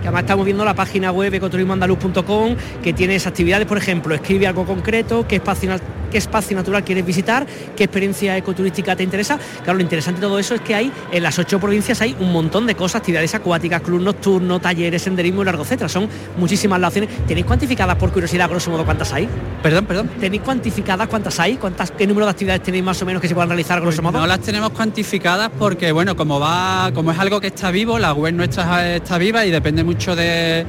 Que 0.00 0.08
además 0.08 0.22
estamos 0.22 0.44
viendo 0.44 0.64
la 0.64 0.74
página 0.74 1.12
web 1.12 1.32
ecoturismoandaluz.com 1.32 2.56
que 2.82 2.92
tiene 2.92 3.14
esas 3.14 3.28
actividades, 3.28 3.66
por 3.66 3.78
ejemplo, 3.78 4.14
escribe 4.14 4.46
algo 4.48 4.64
concreto, 4.64 5.26
qué 5.28 5.36
espacio, 5.36 5.70
qué 6.12 6.18
espacio 6.18 6.56
natural 6.56 6.84
quieres 6.84 7.04
visitar, 7.04 7.46
qué 7.74 7.84
experiencia 7.84 8.36
ecoturística 8.36 8.94
te 8.94 9.02
interesa. 9.02 9.38
Claro, 9.64 9.78
lo 9.78 9.82
interesante 9.82 10.20
de 10.20 10.26
todo 10.26 10.38
eso 10.38 10.54
es 10.54 10.60
que 10.60 10.74
hay 10.74 10.92
en 11.10 11.22
las 11.22 11.38
ocho 11.38 11.58
provincias 11.58 12.00
hay 12.02 12.14
un 12.20 12.30
montón 12.32 12.66
de 12.66 12.74
cosas, 12.74 12.96
actividades 12.96 13.34
acuáticas, 13.34 13.80
club 13.80 14.02
nocturno, 14.02 14.60
talleres, 14.60 15.02
senderismo 15.02 15.42
y 15.42 15.46
largo, 15.46 15.62
etcétera. 15.62 15.88
Son 15.88 16.08
muchísimas 16.36 16.78
las 16.78 16.88
opciones. 16.88 17.10
¿Tenéis 17.26 17.46
cuantificadas 17.46 17.96
por 17.96 18.12
curiosidad, 18.12 18.48
grosso 18.48 18.70
modo, 18.70 18.84
cuántas 18.84 19.12
hay? 19.12 19.28
Perdón, 19.62 19.86
perdón. 19.86 20.10
¿Tenéis 20.20 20.42
cuantificadas 20.42 21.08
cuántas 21.08 21.40
hay? 21.40 21.56
¿Cuántas, 21.56 21.90
¿Qué 21.90 22.06
número 22.06 22.26
de 22.26 22.32
actividades 22.32 22.62
tenéis 22.62 22.84
más 22.84 23.00
o 23.00 23.06
menos 23.06 23.22
que 23.22 23.28
se 23.28 23.34
puedan 23.34 23.48
realizar, 23.48 23.80
grosso 23.80 24.02
modo? 24.02 24.18
No 24.18 24.26
las 24.26 24.40
tenemos 24.40 24.70
cuantificadas 24.70 25.50
porque, 25.58 25.92
bueno, 25.92 26.14
como 26.14 26.38
va, 26.38 26.90
como 26.92 27.12
es 27.12 27.18
algo 27.18 27.40
que 27.40 27.48
está 27.48 27.70
vivo, 27.70 27.98
la 27.98 28.12
web 28.12 28.34
nuestra 28.34 28.96
está 28.96 29.16
viva 29.16 29.46
y 29.46 29.50
depende 29.50 29.82
mucho 29.82 30.14
de, 30.14 30.66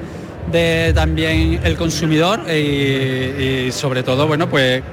también 0.51 1.60
el 1.63 1.77
consumidor 1.77 2.41
y, 2.51 3.71
sobre 3.71 4.03
todo, 4.03 4.27
bueno, 4.27 4.49
pues 4.49 4.84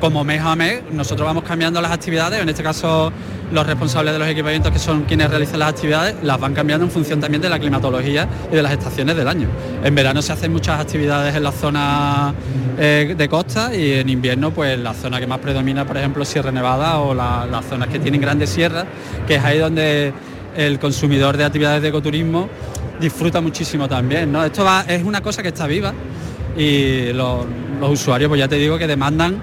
como 0.00 0.24
mes 0.24 0.42
a 0.42 0.54
mes 0.56 0.82
nosotros 0.92 1.26
vamos 1.26 1.44
cambiando 1.44 1.80
las 1.80 1.92
actividades, 1.92 2.40
en 2.40 2.48
este 2.48 2.62
caso 2.62 3.12
los 3.52 3.66
responsables 3.66 4.12
de 4.12 4.18
los 4.18 4.28
equipamientos 4.28 4.72
que 4.72 4.78
son 4.78 5.04
quienes 5.04 5.30
realizan 5.30 5.60
las 5.60 5.70
actividades 5.70 6.16
las 6.22 6.38
van 6.40 6.52
cambiando 6.52 6.84
en 6.84 6.90
función 6.90 7.20
también 7.20 7.40
de 7.40 7.48
la 7.48 7.58
climatología 7.58 8.28
y 8.50 8.56
de 8.56 8.62
las 8.62 8.72
estaciones 8.72 9.16
del 9.16 9.28
año. 9.28 9.48
En 9.84 9.94
verano 9.94 10.20
se 10.20 10.32
hacen 10.32 10.52
muchas 10.52 10.80
actividades 10.80 11.34
en 11.34 11.42
la 11.42 11.52
zona 11.52 12.34
eh, 12.78 13.14
de 13.16 13.28
costa 13.28 13.74
y 13.74 13.92
en 13.92 14.08
invierno 14.08 14.50
pues 14.50 14.78
la 14.78 14.94
zona 14.94 15.20
que 15.20 15.26
más 15.26 15.38
predomina, 15.38 15.86
por 15.86 15.96
ejemplo, 15.96 16.24
Sierra 16.24 16.50
Nevada 16.50 16.98
o 16.98 17.14
las 17.14 17.64
zonas 17.66 17.88
que 17.88 17.98
tienen 17.98 18.20
grandes 18.20 18.50
sierras, 18.50 18.84
que 19.26 19.36
es 19.36 19.44
ahí 19.44 19.58
donde 19.58 20.12
el 20.56 20.78
consumidor 20.78 21.36
de 21.36 21.44
actividades 21.44 21.82
de 21.82 21.88
ecoturismo 21.88 22.48
disfruta 23.00 23.40
muchísimo 23.40 23.88
también. 23.88 24.32
¿no? 24.32 24.44
Esto 24.44 24.66
es 24.88 25.04
una 25.04 25.20
cosa 25.20 25.42
que 25.42 25.48
está 25.48 25.66
viva 25.66 25.92
y 26.56 27.12
los, 27.12 27.46
usuarios, 27.82 28.28
pues 28.28 28.38
ya 28.38 28.48
te 28.48 28.56
digo 28.56 28.78
que 28.78 28.86
demandan 28.86 29.36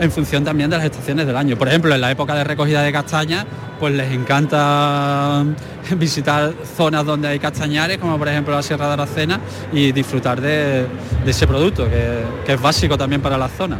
en 0.00 0.10
función 0.10 0.44
también 0.44 0.70
de 0.70 0.76
las 0.76 0.84
estaciones 0.84 1.26
del 1.26 1.36
año. 1.36 1.56
Por 1.56 1.68
ejemplo, 1.68 1.94
en 1.94 2.00
la 2.00 2.10
época 2.10 2.34
de 2.34 2.44
recogida 2.44 2.82
de 2.82 2.92
castañas, 2.92 3.46
pues 3.78 3.94
les 3.94 4.12
encanta 4.12 5.44
visitar 5.96 6.52
zonas 6.76 7.04
donde 7.04 7.28
hay 7.28 7.38
castañares, 7.38 7.98
como 7.98 8.18
por 8.18 8.28
ejemplo 8.28 8.54
la 8.54 8.62
Sierra 8.62 8.86
de 8.86 8.92
Aracena, 8.94 9.40
y 9.72 9.92
disfrutar 9.92 10.40
de, 10.40 10.86
ese 11.26 11.46
producto, 11.46 11.88
que, 11.88 12.52
es 12.52 12.60
básico 12.60 12.96
también 12.96 13.20
para 13.20 13.38
la 13.38 13.48
zona. 13.48 13.78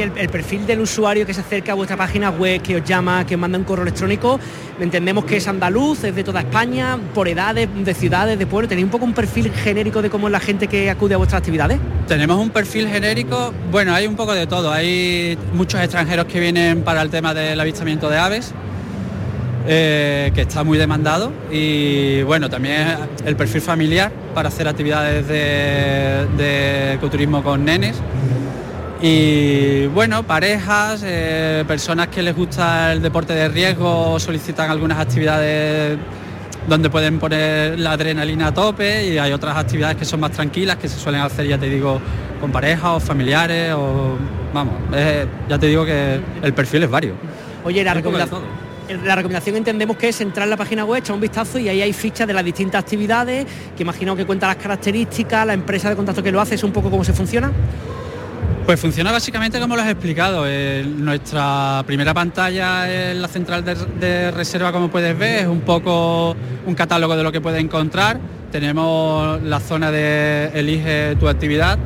El, 0.00 0.28
perfil 0.28 0.66
del 0.66 0.80
usuario 0.80 1.24
que 1.24 1.32
se 1.32 1.40
acerca 1.40 1.72
a 1.72 1.74
vuestra 1.74 1.96
página 1.96 2.30
web, 2.30 2.60
que 2.60 2.76
os 2.76 2.84
llama, 2.84 3.24
que 3.24 3.34
os 3.34 3.40
manda 3.40 3.56
un 3.56 3.64
correo 3.64 3.84
electrónico, 3.84 4.38
entendemos 4.78 5.24
que 5.24 5.38
es 5.38 5.48
andaluz, 5.48 6.04
es 6.04 6.14
de 6.14 6.22
toda 6.22 6.40
España, 6.40 6.98
por 7.14 7.28
edades, 7.28 7.68
de 7.74 7.94
ciudades, 7.94 8.38
de 8.38 8.46
pueblos. 8.46 8.68
¿Tenéis 8.68 8.84
un 8.84 8.90
poco 8.90 9.06
un 9.06 9.14
perfil 9.14 9.50
genérico 9.52 10.02
de 10.02 10.10
cómo 10.10 10.28
es 10.28 10.32
la 10.32 10.40
gente 10.40 10.68
que 10.68 10.90
acude 10.90 11.14
a 11.14 11.16
vuestras 11.16 11.40
actividades? 11.40 11.78
Tenemos 12.06 12.38
un 12.38 12.50
perfil 12.50 12.88
genérico, 12.88 13.54
bueno, 13.70 13.94
hay 13.94 14.06
un 14.06 14.16
poco 14.16 14.34
de 14.34 14.46
todo. 14.46 14.70
Hay 14.70 15.38
muchos 15.54 15.80
extranjeros 15.80 16.26
que 16.26 16.40
vienen 16.40 16.82
para 16.82 17.00
el 17.00 17.10
tema 17.10 17.32
del 17.32 17.58
avistamiento 17.58 18.10
de 18.10 18.18
aves, 18.18 18.54
eh, 19.68 20.30
que 20.32 20.42
está 20.42 20.62
muy 20.62 20.78
demandado 20.78 21.32
y 21.50 22.22
bueno, 22.22 22.48
también 22.48 22.86
el 23.24 23.34
perfil 23.34 23.60
familiar 23.60 24.12
para 24.32 24.48
hacer 24.48 24.68
actividades 24.68 25.26
de, 25.26 26.92
ecoturismo 26.94 27.42
con 27.42 27.64
nenes 27.64 27.96
Y 29.00 29.86
bueno, 29.88 30.22
parejas, 30.22 31.02
eh, 31.04 31.64
personas 31.68 32.08
que 32.08 32.22
les 32.22 32.34
gusta 32.34 32.92
el 32.92 33.02
deporte 33.02 33.34
de 33.34 33.48
riesgo 33.48 34.18
solicitan 34.18 34.70
algunas 34.70 34.98
actividades 34.98 35.98
donde 36.66 36.88
pueden 36.88 37.18
poner 37.18 37.78
la 37.78 37.92
adrenalina 37.92 38.48
a 38.48 38.54
tope 38.54 39.06
y 39.06 39.18
hay 39.18 39.32
otras 39.32 39.56
actividades 39.56 39.96
que 39.96 40.04
son 40.04 40.20
más 40.20 40.32
tranquilas 40.32 40.76
que 40.76 40.88
se 40.88 40.98
suelen 40.98 41.20
hacer, 41.20 41.46
ya 41.46 41.58
te 41.58 41.68
digo, 41.68 42.00
con 42.40 42.50
parejas 42.50 42.90
o 42.96 43.00
familiares 43.00 43.72
o 43.74 44.16
vamos, 44.52 44.74
ya 45.48 45.58
te 45.58 45.66
digo 45.66 45.84
que 45.84 46.18
el 46.42 46.54
perfil 46.54 46.84
es 46.84 46.90
vario. 46.90 47.14
Oye, 47.64 47.84
la 47.84 47.94
recomendación, 47.94 48.42
la 49.04 49.14
recomendación 49.14 49.56
entendemos 49.56 49.96
que 49.96 50.08
es 50.08 50.20
entrar 50.20 50.44
en 50.44 50.50
la 50.50 50.56
página 50.56 50.84
web, 50.84 51.00
echar 51.00 51.14
un 51.14 51.20
vistazo 51.20 51.58
y 51.58 51.68
ahí 51.68 51.82
hay 51.82 51.92
fichas 51.92 52.26
de 52.26 52.32
las 52.32 52.44
distintas 52.44 52.82
actividades, 52.82 53.46
que 53.76 53.82
imagino 53.82 54.16
que 54.16 54.24
cuenta 54.24 54.46
las 54.46 54.56
características, 54.56 55.46
la 55.46 55.52
empresa 55.52 55.90
de 55.90 55.96
contacto 55.96 56.22
que 56.22 56.32
lo 56.32 56.40
hace, 56.40 56.54
es 56.54 56.64
un 56.64 56.72
poco 56.72 56.90
cómo 56.90 57.04
se 57.04 57.12
funciona. 57.12 57.52
Pues 58.66 58.80
funciona 58.80 59.12
básicamente 59.12 59.60
como 59.60 59.76
lo 59.76 59.82
has 59.82 59.90
explicado. 59.90 60.44
nuestra 60.84 61.84
primera 61.86 62.12
pantalla 62.12 63.12
en 63.12 63.22
la 63.22 63.28
central 63.28 63.64
de, 63.64 64.32
reserva, 64.32 64.72
como 64.72 64.90
puedes 64.90 65.16
ver, 65.16 65.42
es 65.42 65.46
un 65.46 65.60
poco 65.60 66.34
un 66.66 66.74
catálogo 66.74 67.16
de 67.16 67.22
lo 67.22 67.30
que 67.30 67.40
puedes 67.40 67.62
encontrar. 67.62 68.18
Tenemos 68.50 69.40
la 69.44 69.60
zona 69.60 69.92
de 69.92 70.50
elige 70.52 71.14
tu 71.14 71.28
actividad, 71.28 71.78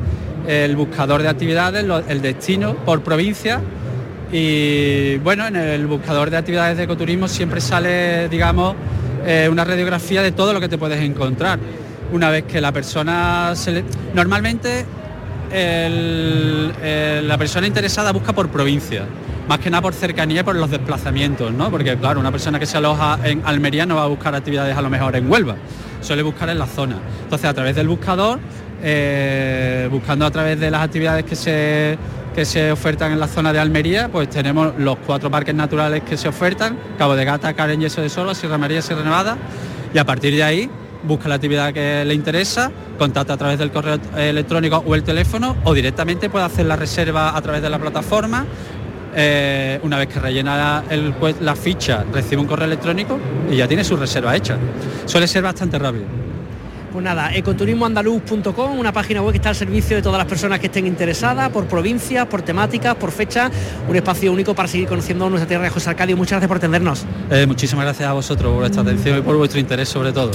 el 0.47 0.75
buscador 0.75 1.21
de 1.21 1.29
actividades, 1.29 1.85
el 2.07 2.19
destino 2.19 2.73
por 2.77 3.03
provincia. 3.03 3.61
Y 4.31 5.17
bueno, 5.17 5.45
en 5.45 5.57
el 5.57 5.85
buscador 5.85 6.31
de 6.31 6.37
actividades 6.37 6.77
de 6.77 6.85
ecoturismo 6.85 7.27
siempre 7.27 7.61
sale, 7.61 8.27
digamos, 8.27 8.75
eh, 9.23 9.47
una 9.51 9.65
radiografía 9.65 10.23
de 10.23 10.31
todo 10.31 10.51
lo 10.51 10.59
que 10.59 10.67
te 10.67 10.79
puedes 10.79 10.99
encontrar. 10.99 11.59
Una 12.11 12.31
vez 12.31 12.45
que 12.45 12.59
la 12.59 12.71
persona 12.71 13.51
se 13.55 13.71
le... 13.71 13.83
Normalmente 14.15 14.83
la 15.51 17.37
persona 17.37 17.67
interesada 17.67 18.11
busca 18.11 18.33
por 18.33 18.49
provincia, 18.49 19.03
más 19.47 19.59
que 19.59 19.69
nada 19.69 19.81
por 19.81 19.93
cercanía 19.93 20.41
y 20.41 20.43
por 20.43 20.55
los 20.55 20.71
desplazamientos, 20.71 21.51
¿no? 21.51 21.69
Porque 21.69 21.97
claro, 21.97 22.19
una 22.19 22.31
persona 22.31 22.59
que 22.59 22.65
se 22.65 22.77
aloja 22.77 23.19
en 23.23 23.41
Almería 23.45 23.85
no 23.85 23.95
va 23.95 24.03
a 24.03 24.07
buscar 24.07 24.33
actividades 24.33 24.75
a 24.77 24.81
lo 24.81 24.89
mejor 24.89 25.15
en 25.15 25.29
Huelva, 25.29 25.55
suele 26.01 26.23
buscar 26.23 26.49
en 26.49 26.59
la 26.59 26.67
zona. 26.67 26.97
Entonces 27.23 27.49
a 27.49 27.53
través 27.53 27.75
del 27.75 27.87
buscador, 27.87 28.39
eh, 28.81 29.87
buscando 29.91 30.25
a 30.25 30.31
través 30.31 30.59
de 30.59 30.71
las 30.71 30.81
actividades 30.81 31.25
que 31.25 31.35
se, 31.35 31.97
que 32.33 32.45
se 32.45 32.71
ofertan 32.71 33.11
en 33.11 33.19
la 33.19 33.27
zona 33.27 33.51
de 33.51 33.59
Almería, 33.59 34.09
pues 34.09 34.29
tenemos 34.29 34.73
los 34.77 34.97
cuatro 35.05 35.29
parques 35.29 35.53
naturales 35.53 36.03
que 36.03 36.17
se 36.17 36.27
ofertan, 36.27 36.77
Cabo 36.97 37.15
de 37.15 37.25
Gata, 37.25 37.53
Caren 37.53 37.81
y 37.81 37.85
Eso 37.85 38.01
de 38.01 38.09
Solo, 38.09 38.33
Sierra 38.33 38.57
María, 38.57 38.81
Sierra 38.81 39.03
Nevada, 39.03 39.37
y 39.93 39.97
a 39.97 40.05
partir 40.05 40.33
de 40.33 40.43
ahí 40.43 40.69
busca 41.03 41.29
la 41.29 41.35
actividad 41.35 41.73
que 41.73 42.03
le 42.05 42.13
interesa, 42.13 42.71
contacta 42.97 43.33
a 43.33 43.37
través 43.37 43.59
del 43.59 43.71
correo 43.71 43.99
electrónico 44.15 44.83
o 44.85 44.95
el 44.95 45.03
teléfono 45.03 45.55
o 45.63 45.73
directamente 45.73 46.29
puede 46.29 46.45
hacer 46.45 46.65
la 46.65 46.75
reserva 46.75 47.35
a 47.35 47.41
través 47.41 47.61
de 47.61 47.69
la 47.69 47.79
plataforma. 47.79 48.45
Eh, 49.13 49.79
una 49.83 49.97
vez 49.97 50.07
que 50.07 50.19
rellena 50.19 50.83
la 51.41 51.55
ficha, 51.55 52.05
recibe 52.13 52.41
un 52.41 52.47
correo 52.47 52.65
electrónico 52.65 53.19
y 53.49 53.57
ya 53.57 53.67
tiene 53.67 53.83
su 53.83 53.97
reserva 53.97 54.35
hecha. 54.35 54.57
Suele 55.05 55.27
ser 55.27 55.43
bastante 55.43 55.77
rápido. 55.77 56.05
Pues 56.91 57.05
nada, 57.05 57.33
ecoturismoandaluz.com, 57.33 58.77
una 58.77 58.91
página 58.91 59.21
web 59.21 59.31
que 59.31 59.37
está 59.37 59.49
al 59.49 59.55
servicio 59.55 59.95
de 59.95 60.01
todas 60.01 60.17
las 60.17 60.27
personas 60.27 60.59
que 60.59 60.65
estén 60.65 60.85
interesadas, 60.85 61.49
por 61.49 61.65
provincias, 61.65 62.27
por 62.27 62.41
temáticas, 62.41 62.95
por 62.95 63.11
fecha, 63.11 63.49
un 63.87 63.95
espacio 63.95 64.31
único 64.31 64.53
para 64.53 64.67
seguir 64.67 64.89
conociendo 64.89 65.29
nuestra 65.29 65.47
tierra 65.47 65.63
de 65.63 65.69
José 65.69 65.89
Arcadio. 65.89 66.17
Muchas 66.17 66.31
gracias 66.31 66.47
por 66.49 66.57
atendernos. 66.57 67.05
Eh, 67.29 67.45
muchísimas 67.47 67.85
gracias 67.85 68.09
a 68.09 68.13
vosotros 68.13 68.51
por 68.51 68.59
vuestra 68.59 68.81
atención 68.81 69.19
y 69.19 69.21
por 69.21 69.37
vuestro 69.37 69.59
interés 69.61 69.87
sobre 69.87 70.11
todo. 70.11 70.31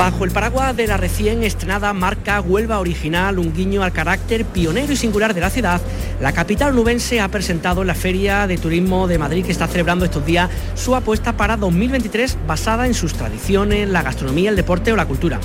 Bajo 0.00 0.24
el 0.24 0.30
paraguas 0.30 0.74
de 0.74 0.86
la 0.86 0.96
recién 0.96 1.42
estrenada 1.42 1.92
marca 1.92 2.40
Huelva 2.40 2.80
Original, 2.80 3.38
un 3.38 3.52
guiño 3.52 3.82
al 3.82 3.92
carácter 3.92 4.46
pionero 4.46 4.94
y 4.94 4.96
singular 4.96 5.34
de 5.34 5.42
la 5.42 5.50
ciudad, 5.50 5.78
la 6.22 6.32
capital 6.32 6.74
nubense 6.74 7.20
ha 7.20 7.28
presentado 7.28 7.82
en 7.82 7.86
la 7.86 7.94
Feria 7.94 8.46
de 8.46 8.56
Turismo 8.56 9.06
de 9.06 9.18
Madrid 9.18 9.44
que 9.44 9.52
está 9.52 9.66
celebrando 9.66 10.06
estos 10.06 10.24
días 10.24 10.48
su 10.74 10.96
apuesta 10.96 11.36
para 11.36 11.58
2023 11.58 12.38
basada 12.46 12.86
en 12.86 12.94
sus 12.94 13.12
tradiciones, 13.12 13.90
la 13.90 14.00
gastronomía, 14.00 14.48
el 14.48 14.56
deporte 14.56 14.90
o 14.90 14.96
la 14.96 15.04
cultura. 15.04 15.38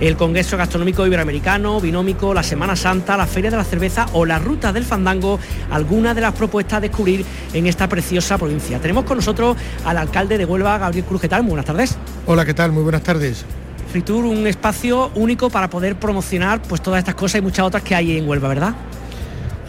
El 0.00 0.16
Congreso 0.16 0.56
Gastronómico 0.56 1.06
Iberoamericano, 1.06 1.78
Binómico, 1.78 2.32
la 2.32 2.42
Semana 2.42 2.76
Santa, 2.76 3.14
la 3.14 3.26
Feria 3.26 3.50
de 3.50 3.58
la 3.58 3.64
Cerveza 3.64 4.06
o 4.14 4.24
la 4.24 4.38
Ruta 4.38 4.72
del 4.72 4.84
Fandango, 4.84 5.38
algunas 5.70 6.14
de 6.14 6.22
las 6.22 6.32
propuestas 6.32 6.78
a 6.78 6.80
descubrir 6.80 7.26
en 7.52 7.66
esta 7.66 7.90
preciosa 7.90 8.38
provincia. 8.38 8.78
Tenemos 8.78 9.04
con 9.04 9.18
nosotros 9.18 9.58
al 9.84 9.98
alcalde 9.98 10.38
de 10.38 10.46
Huelva, 10.46 10.78
Gabriel 10.78 11.04
Cruz. 11.04 11.20
¿Qué 11.20 11.28
tal? 11.28 11.42
Buenas 11.42 11.66
tardes. 11.66 11.98
Hola, 12.24 12.46
¿qué 12.46 12.54
tal? 12.54 12.72
Muy 12.72 12.84
buenas 12.84 13.02
tardes. 13.02 13.44
Fritur, 13.90 14.24
un 14.24 14.46
espacio 14.46 15.10
único 15.14 15.50
para 15.50 15.70
poder 15.70 15.96
promocionar 15.96 16.60
pues 16.62 16.82
todas 16.82 16.98
estas 16.98 17.14
cosas 17.14 17.40
y 17.40 17.42
muchas 17.42 17.66
otras 17.66 17.82
que 17.82 17.94
hay 17.94 18.18
en 18.18 18.28
Huelva, 18.28 18.48
¿verdad? 18.48 18.74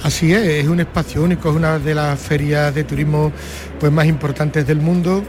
Así 0.04 0.34
es, 0.34 0.46
es 0.48 0.68
un 0.68 0.80
espacio 0.80 1.24
único, 1.24 1.50
es 1.50 1.56
una 1.56 1.80
de 1.80 1.94
las 1.96 2.20
ferias 2.20 2.74
de 2.74 2.84
turismo 2.84 3.32
pues, 3.80 3.92
más 3.92 4.06
importantes 4.06 4.66
del 4.66 4.80
mundo 4.80 5.24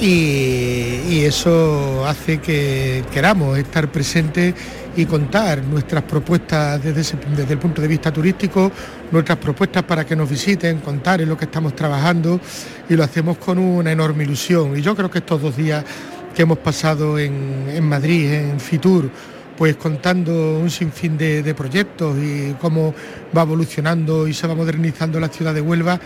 y, 0.00 1.24
eso 1.24 2.04
hace 2.06 2.38
que 2.38 3.04
queramos 3.12 3.56
estar 3.56 3.88
presentes 3.88 4.54
y 4.96 5.06
contar 5.06 5.62
nuestras 5.62 6.02
propuestas 6.02 6.82
desde, 6.82 7.16
desde, 7.36 7.52
el 7.52 7.58
punto 7.58 7.80
de 7.80 7.88
vista 7.88 8.12
turístico, 8.12 8.70
nuestras 9.10 9.38
propuestas 9.38 9.84
para 9.84 10.04
que 10.04 10.16
nos 10.16 10.28
visiten, 10.28 10.80
contar 10.80 11.20
en 11.20 11.28
lo 11.28 11.36
que 11.36 11.44
estamos 11.44 11.74
trabajando 11.74 12.40
y 12.88 12.94
lo 12.94 13.04
hacemos 13.04 13.38
con 13.38 13.58
una 13.58 13.92
enorme 13.92 14.24
ilusión. 14.24 14.76
Y 14.76 14.82
yo 14.82 14.94
creo 14.96 15.10
que 15.10 15.18
estos 15.18 15.40
dos 15.40 15.56
días 15.56 15.84
que 16.32 16.42
hemos 16.42 16.58
pasado 16.58 17.18
en, 17.18 17.88
Madrid, 17.88 18.32
en 18.32 18.60
Fitur, 18.60 19.10
pues 19.56 19.76
contando 19.76 20.58
un 20.58 20.70
sinfín 20.70 21.16
de, 21.16 21.54
proyectos 21.54 22.16
y 22.18 22.54
cómo 22.60 22.94
va 23.36 23.42
evolucionando 23.42 24.26
y 24.26 24.34
se 24.34 24.46
va 24.46 24.54
modernizando 24.54 25.20
la 25.20 25.28
ciudad 25.28 25.54
de 25.54 25.60
Huelva, 25.60 26.00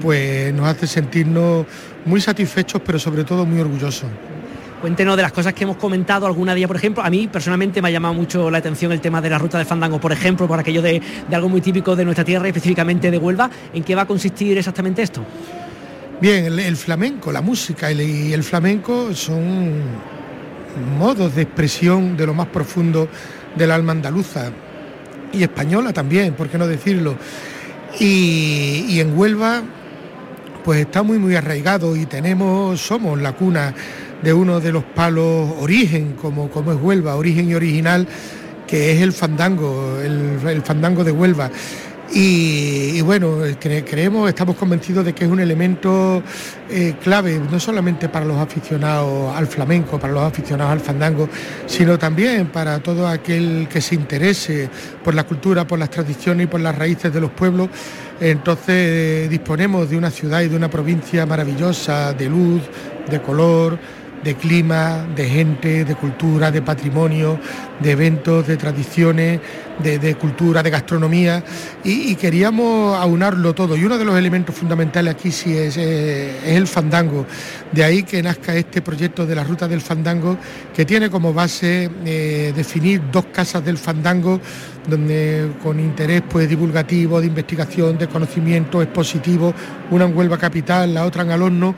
pues 0.00 0.52
nos 0.54 0.66
hace 0.66 0.86
sentirnos 0.86 1.66
muy 2.04 2.20
satisfechos, 2.20 2.80
pero 2.84 2.98
sobre 2.98 3.24
todo 3.24 3.44
muy 3.44 3.60
orgullosos. 3.60 4.08
Cuéntenos 4.80 5.16
de 5.16 5.22
las 5.22 5.30
cosas 5.30 5.54
que 5.54 5.62
hemos 5.62 5.76
comentado 5.76 6.26
alguna 6.26 6.54
día, 6.54 6.66
por 6.66 6.74
ejemplo. 6.74 7.04
A 7.04 7.10
mí 7.10 7.28
personalmente 7.28 7.80
me 7.80 7.88
ha 7.88 7.92
llamado 7.92 8.14
mucho 8.14 8.50
la 8.50 8.58
atención 8.58 8.90
el 8.90 9.00
tema 9.00 9.20
de 9.20 9.30
la 9.30 9.38
ruta 9.38 9.56
de 9.56 9.64
Fandango, 9.64 10.00
por 10.00 10.10
ejemplo, 10.10 10.48
por 10.48 10.58
aquello 10.58 10.82
de, 10.82 11.00
de 11.28 11.36
algo 11.36 11.48
muy 11.48 11.60
típico 11.60 11.94
de 11.94 12.04
nuestra 12.04 12.24
tierra, 12.24 12.48
específicamente 12.48 13.08
de 13.08 13.18
Huelva. 13.18 13.48
¿En 13.72 13.84
qué 13.84 13.94
va 13.94 14.02
a 14.02 14.06
consistir 14.06 14.58
exactamente 14.58 15.02
esto? 15.02 15.24
Bien, 16.22 16.56
el, 16.56 16.76
flamenco, 16.76 17.32
la 17.32 17.40
música 17.40 17.90
y 17.90 18.32
el 18.32 18.44
flamenco 18.44 19.12
son 19.12 19.72
modos 20.96 21.34
de 21.34 21.42
expresión 21.42 22.16
de 22.16 22.26
lo 22.26 22.32
más 22.32 22.46
profundo 22.46 23.08
del 23.56 23.72
alma 23.72 23.90
andaluza 23.90 24.52
y 25.32 25.42
española 25.42 25.92
también, 25.92 26.34
por 26.34 26.48
qué 26.48 26.58
no 26.58 26.68
decirlo. 26.68 27.16
Y, 27.98 29.00
en 29.00 29.18
Huelva, 29.18 29.64
pues 30.64 30.82
está 30.82 31.02
muy 31.02 31.18
muy 31.18 31.34
arraigado 31.34 31.96
y 31.96 32.06
tenemos, 32.06 32.80
somos 32.80 33.20
la 33.20 33.32
cuna 33.32 33.74
de 34.22 34.32
uno 34.32 34.60
de 34.60 34.70
los 34.70 34.84
palos 34.84 35.50
origen, 35.58 36.12
como, 36.12 36.50
como 36.50 36.70
es 36.70 36.78
Huelva, 36.80 37.16
origen 37.16 37.50
y 37.50 37.54
original, 37.54 38.06
que 38.68 38.92
es 38.92 39.02
el 39.02 39.12
fandango, 39.12 39.98
el 40.00 40.62
fandango 40.62 41.02
de 41.02 41.10
Huelva. 41.10 41.50
Y, 42.14 43.00
bueno, 43.00 43.38
creemos, 43.58 44.28
estamos 44.28 44.56
convencidos 44.56 45.02
de 45.02 45.14
que 45.14 45.24
es 45.24 45.30
un 45.30 45.40
elemento 45.40 46.22
eh, 46.68 46.94
clave, 47.02 47.40
no 47.50 47.58
solamente 47.58 48.10
para 48.10 48.26
los 48.26 48.36
aficionados 48.36 49.34
al 49.34 49.46
flamenco, 49.46 49.98
para 49.98 50.12
los 50.12 50.22
aficionados 50.22 50.72
al 50.72 50.80
fandango, 50.80 51.26
sino 51.64 51.98
también 51.98 52.48
para 52.48 52.80
todo 52.80 53.08
aquel 53.08 53.66
que 53.66 53.80
se 53.80 53.94
interese 53.94 54.68
por 55.02 55.14
la 55.14 55.24
cultura, 55.24 55.66
por 55.66 55.78
las 55.78 55.88
tradiciones 55.88 56.44
y 56.44 56.46
por 56.48 56.60
las 56.60 56.76
raíces 56.76 57.14
de 57.14 57.20
los 57.20 57.30
pueblos. 57.30 57.70
Entonces 58.20 59.30
disponemos 59.30 59.88
de 59.88 59.96
una 59.96 60.10
ciudad 60.10 60.42
y 60.42 60.48
de 60.48 60.56
una 60.56 60.68
provincia 60.68 61.24
maravillosa, 61.24 62.12
de 62.12 62.28
luz, 62.28 62.60
de 63.08 63.22
color, 63.22 63.78
de 64.22 64.34
clima, 64.36 65.04
de 65.16 65.28
gente, 65.28 65.84
de 65.84 65.94
cultura, 65.96 66.50
de 66.50 66.62
patrimonio, 66.62 67.38
de 67.80 67.90
eventos, 67.90 68.46
de 68.46 68.56
tradiciones, 68.56 69.40
de, 69.78 70.14
cultura, 70.16 70.62
de 70.62 70.70
gastronomía, 70.70 71.42
y, 71.84 72.14
queríamos 72.16 72.96
aunarlo 72.98 73.54
todo. 73.54 73.76
Y 73.76 73.84
uno 73.84 73.98
de 73.98 74.04
los 74.04 74.16
elementos 74.16 74.54
fundamentales 74.54 75.14
aquí 75.14 75.30
sí 75.30 75.56
es, 75.56 75.76
eh, 75.76 76.56
el 76.56 76.66
fandango. 76.66 77.26
De 77.72 77.84
ahí 77.84 78.02
que 78.02 78.22
nazca 78.22 78.54
este 78.54 78.82
proyecto 78.82 79.26
de 79.26 79.34
la 79.34 79.44
ruta 79.44 79.66
del 79.66 79.80
fandango, 79.80 80.36
que 80.74 80.84
tiene 80.84 81.10
como 81.10 81.32
base 81.32 81.90
eh, 82.04 82.52
definir 82.54 83.02
dos 83.10 83.26
casas 83.26 83.64
del 83.64 83.78
fandango, 83.78 84.40
donde 84.88 85.52
con 85.62 85.78
interés 85.78 86.22
pues, 86.28 86.48
divulgativo, 86.48 87.20
de 87.20 87.26
investigación, 87.28 87.98
de 87.98 88.08
conocimiento 88.08 88.82
expositivo, 88.82 89.54
una 89.90 90.04
en 90.04 90.16
Huelva 90.16 90.38
Capital, 90.38 90.94
la 90.94 91.04
otra 91.04 91.22
en 91.22 91.30
Alorno, 91.30 91.74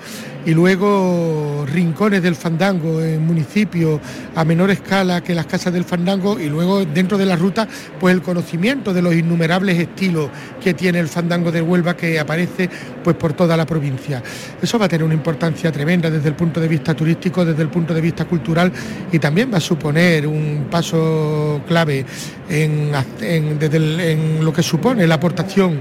y 0.47 0.53
luego 0.53 1.65
rincones 1.67 2.23
del 2.23 2.35
fandango 2.35 3.03
en 3.03 3.25
municipios 3.25 4.01
a 4.35 4.45
menor 4.45 4.71
escala 4.71 5.23
que 5.23 5.35
las 5.35 5.47
casas 5.47 5.73
del 5.73 5.85
fandango 5.85 6.39
y 6.39 6.49
luego 6.49 6.85
dentro 6.85 7.17
de 7.17 7.27
la 7.27 7.37
ruta 7.37 7.67
pues 7.99 8.15
el 8.15 8.23
conocimiento 8.23 8.93
de 8.93 9.03
los 9.03 9.15
innumerables 9.15 9.79
estilos 9.79 10.31
que 10.63 10.75
tiene 10.75 10.99
el 10.99 11.09
fandango 11.09 11.53
de 11.53 11.63
Huelva 11.63 11.97
que 11.97 12.19
aparece 12.19 12.69
pues 13.03 13.17
por 13.17 13.33
toda 13.33 13.57
la 13.57 13.67
provincia. 13.67 14.23
Eso 14.61 14.79
va 14.79 14.87
a 14.87 14.89
tener 14.89 15.05
una 15.05 15.15
importancia 15.15 15.71
tremenda 15.71 16.11
desde 16.11 16.29
el 16.29 16.35
punto 16.35 16.61
de 16.61 16.69
vista 16.69 16.95
turístico, 16.95 17.45
desde 17.45 17.63
el 17.63 17.69
punto 17.69 17.95
de 17.95 18.01
vista 18.01 18.25
cultural 18.25 18.73
y 19.13 19.19
también 19.19 19.53
va 19.53 19.59
a 19.59 19.61
suponer 19.61 20.27
un 20.27 20.67
paso 20.71 21.63
clave 21.67 22.05
en, 22.49 22.93
en 23.21 24.45
lo 24.45 24.53
que 24.53 24.63
supone 24.63 25.07
la 25.07 25.17
aportación 25.17 25.81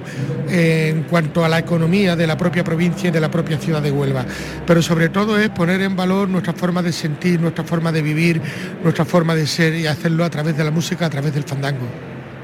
en 0.49 1.03
cuanto 1.03 1.43
a 1.43 1.49
la 1.49 1.59
economía 1.59 2.15
de 2.15 2.27
la 2.27 2.37
propia 2.37 2.63
provincia 2.63 3.09
y 3.09 3.11
de 3.11 3.19
la 3.19 3.31
propia 3.31 3.57
ciudad 3.57 3.81
de 3.81 3.91
Huelva. 3.91 4.25
Pero 4.65 4.81
sobre 4.81 5.09
todo 5.09 5.37
es 5.39 5.49
poner 5.49 5.81
en 5.81 5.95
valor 5.95 6.29
nuestra 6.29 6.53
forma 6.53 6.81
de 6.81 6.91
sentir, 6.91 7.39
nuestra 7.39 7.63
forma 7.63 7.91
de 7.91 8.01
vivir, 8.01 8.41
nuestra 8.83 9.05
forma 9.05 9.35
de 9.35 9.47
ser 9.47 9.73
y 9.75 9.87
hacerlo 9.87 10.23
a 10.23 10.29
través 10.29 10.57
de 10.57 10.63
la 10.63 10.71
música, 10.71 11.05
a 11.05 11.09
través 11.09 11.33
del 11.33 11.43
fandango. 11.43 11.85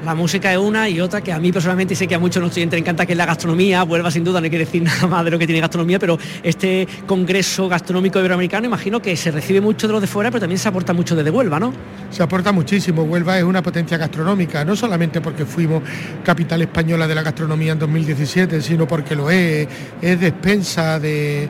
La 0.04 0.14
música 0.14 0.50
es 0.50 0.58
una 0.58 0.88
y 0.88 0.98
otra 0.98 1.20
que 1.20 1.30
a 1.30 1.38
mí 1.38 1.52
personalmente 1.52 1.94
sé 1.94 2.06
que 2.06 2.14
a 2.14 2.18
muchos 2.18 2.42
nos 2.42 2.56
encanta 2.56 3.04
que 3.04 3.12
es 3.12 3.18
la 3.18 3.26
gastronomía, 3.26 3.82
vuelva 3.82 4.10
sin 4.10 4.24
duda, 4.24 4.40
no 4.40 4.44
hay 4.44 4.50
que 4.50 4.58
decir 4.58 4.82
nada 4.84 5.06
más 5.06 5.24
de 5.24 5.30
lo 5.30 5.38
que 5.38 5.46
tiene 5.46 5.60
gastronomía, 5.60 5.98
pero 5.98 6.18
este 6.42 6.88
congreso 7.06 7.68
gastronómico 7.68 8.18
iberoamericano 8.18 8.66
imagino 8.66 9.02
que 9.02 9.14
se 9.14 9.30
recibe 9.30 9.60
mucho 9.60 9.86
de 9.86 9.92
los 9.92 10.00
de 10.00 10.06
fuera, 10.06 10.30
pero 10.30 10.40
también 10.40 10.58
se 10.58 10.68
aporta 10.68 10.94
mucho 10.94 11.14
desde 11.14 11.30
Huelva, 11.30 11.60
¿no? 11.60 11.74
Se 12.10 12.22
aporta 12.22 12.50
muchísimo, 12.50 13.02
Huelva 13.02 13.38
es 13.38 13.44
una 13.44 13.62
potencia 13.62 13.98
gastronómica, 13.98 14.64
no 14.64 14.74
solamente 14.74 15.20
porque 15.20 15.44
fuimos 15.44 15.82
capital 16.24 16.62
española 16.62 17.06
de 17.06 17.14
la 17.14 17.22
gastronomía 17.22 17.72
en 17.72 17.78
2017, 17.78 18.62
sino 18.62 18.88
porque 18.88 19.14
lo 19.14 19.30
es, 19.30 19.68
es 20.00 20.18
despensa 20.18 20.98
de, 20.98 21.46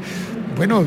bueno, 0.57 0.87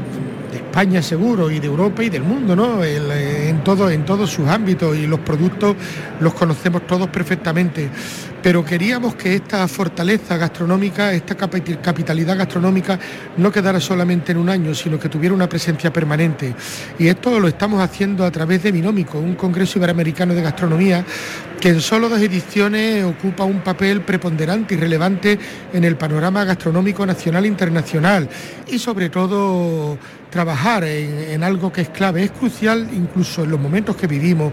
de 0.53 0.59
España 0.59 1.01
seguro 1.01 1.49
y 1.49 1.59
de 1.59 1.65
Europa 1.65 2.03
y 2.03 2.09
del 2.09 2.21
mundo, 2.21 2.55
¿no? 2.55 2.83
Eh, 2.83 3.49
en, 3.49 3.63
todo, 3.63 3.89
en 3.89 4.05
todos 4.05 4.29
sus 4.29 4.47
ámbitos 4.47 4.95
y 4.95 5.07
los 5.07 5.19
productos 5.19 5.75
los 6.19 6.33
conocemos 6.35 6.85
todos 6.85 7.09
perfectamente. 7.09 7.89
Pero 8.41 8.63
queríamos 8.63 9.15
que 9.15 9.35
esta 9.35 9.67
fortaleza 9.67 10.37
gastronómica, 10.37 11.13
esta 11.13 11.35
capitalidad 11.35 12.37
gastronómica 12.37 12.99
no 13.37 13.51
quedara 13.51 13.79
solamente 13.79 14.33
en 14.33 14.37
un 14.37 14.49
año, 14.49 14.75
sino 14.75 14.99
que 14.99 15.09
tuviera 15.09 15.33
una 15.33 15.49
presencia 15.49 15.91
permanente. 15.91 16.53
Y 16.99 17.07
esto 17.07 17.39
lo 17.39 17.47
estamos 17.47 17.81
haciendo 17.81 18.25
a 18.25 18.31
través 18.31 18.61
de 18.61 18.71
Binómico, 18.71 19.17
un 19.17 19.35
Congreso 19.35 19.79
Iberoamericano 19.79 20.33
de 20.33 20.41
Gastronomía 20.41 21.05
que 21.63 21.69
en 21.69 21.79
solo 21.79 22.09
dos 22.09 22.19
ediciones 22.19 23.05
ocupa 23.05 23.45
un 23.45 23.61
papel 23.61 24.01
preponderante 24.01 24.73
y 24.73 24.77
relevante 24.77 25.39
en 25.71 25.85
el 25.85 25.95
panorama 25.95 26.43
gastronómico 26.43 27.05
nacional 27.05 27.45
e 27.45 27.47
internacional 27.47 28.27
y 28.67 28.77
sobre 28.79 29.09
todo 29.09 29.97
trabajar 30.34 30.84
en, 30.84 31.43
algo 31.43 31.72
que 31.72 31.82
es 31.82 31.89
clave, 31.89 32.24
es 32.24 32.32
crucial 32.32 32.89
incluso 32.91 33.43
en 33.43 33.52
los 33.52 33.60
momentos 33.60 33.96
que 33.96 34.08
vivimos, 34.08 34.52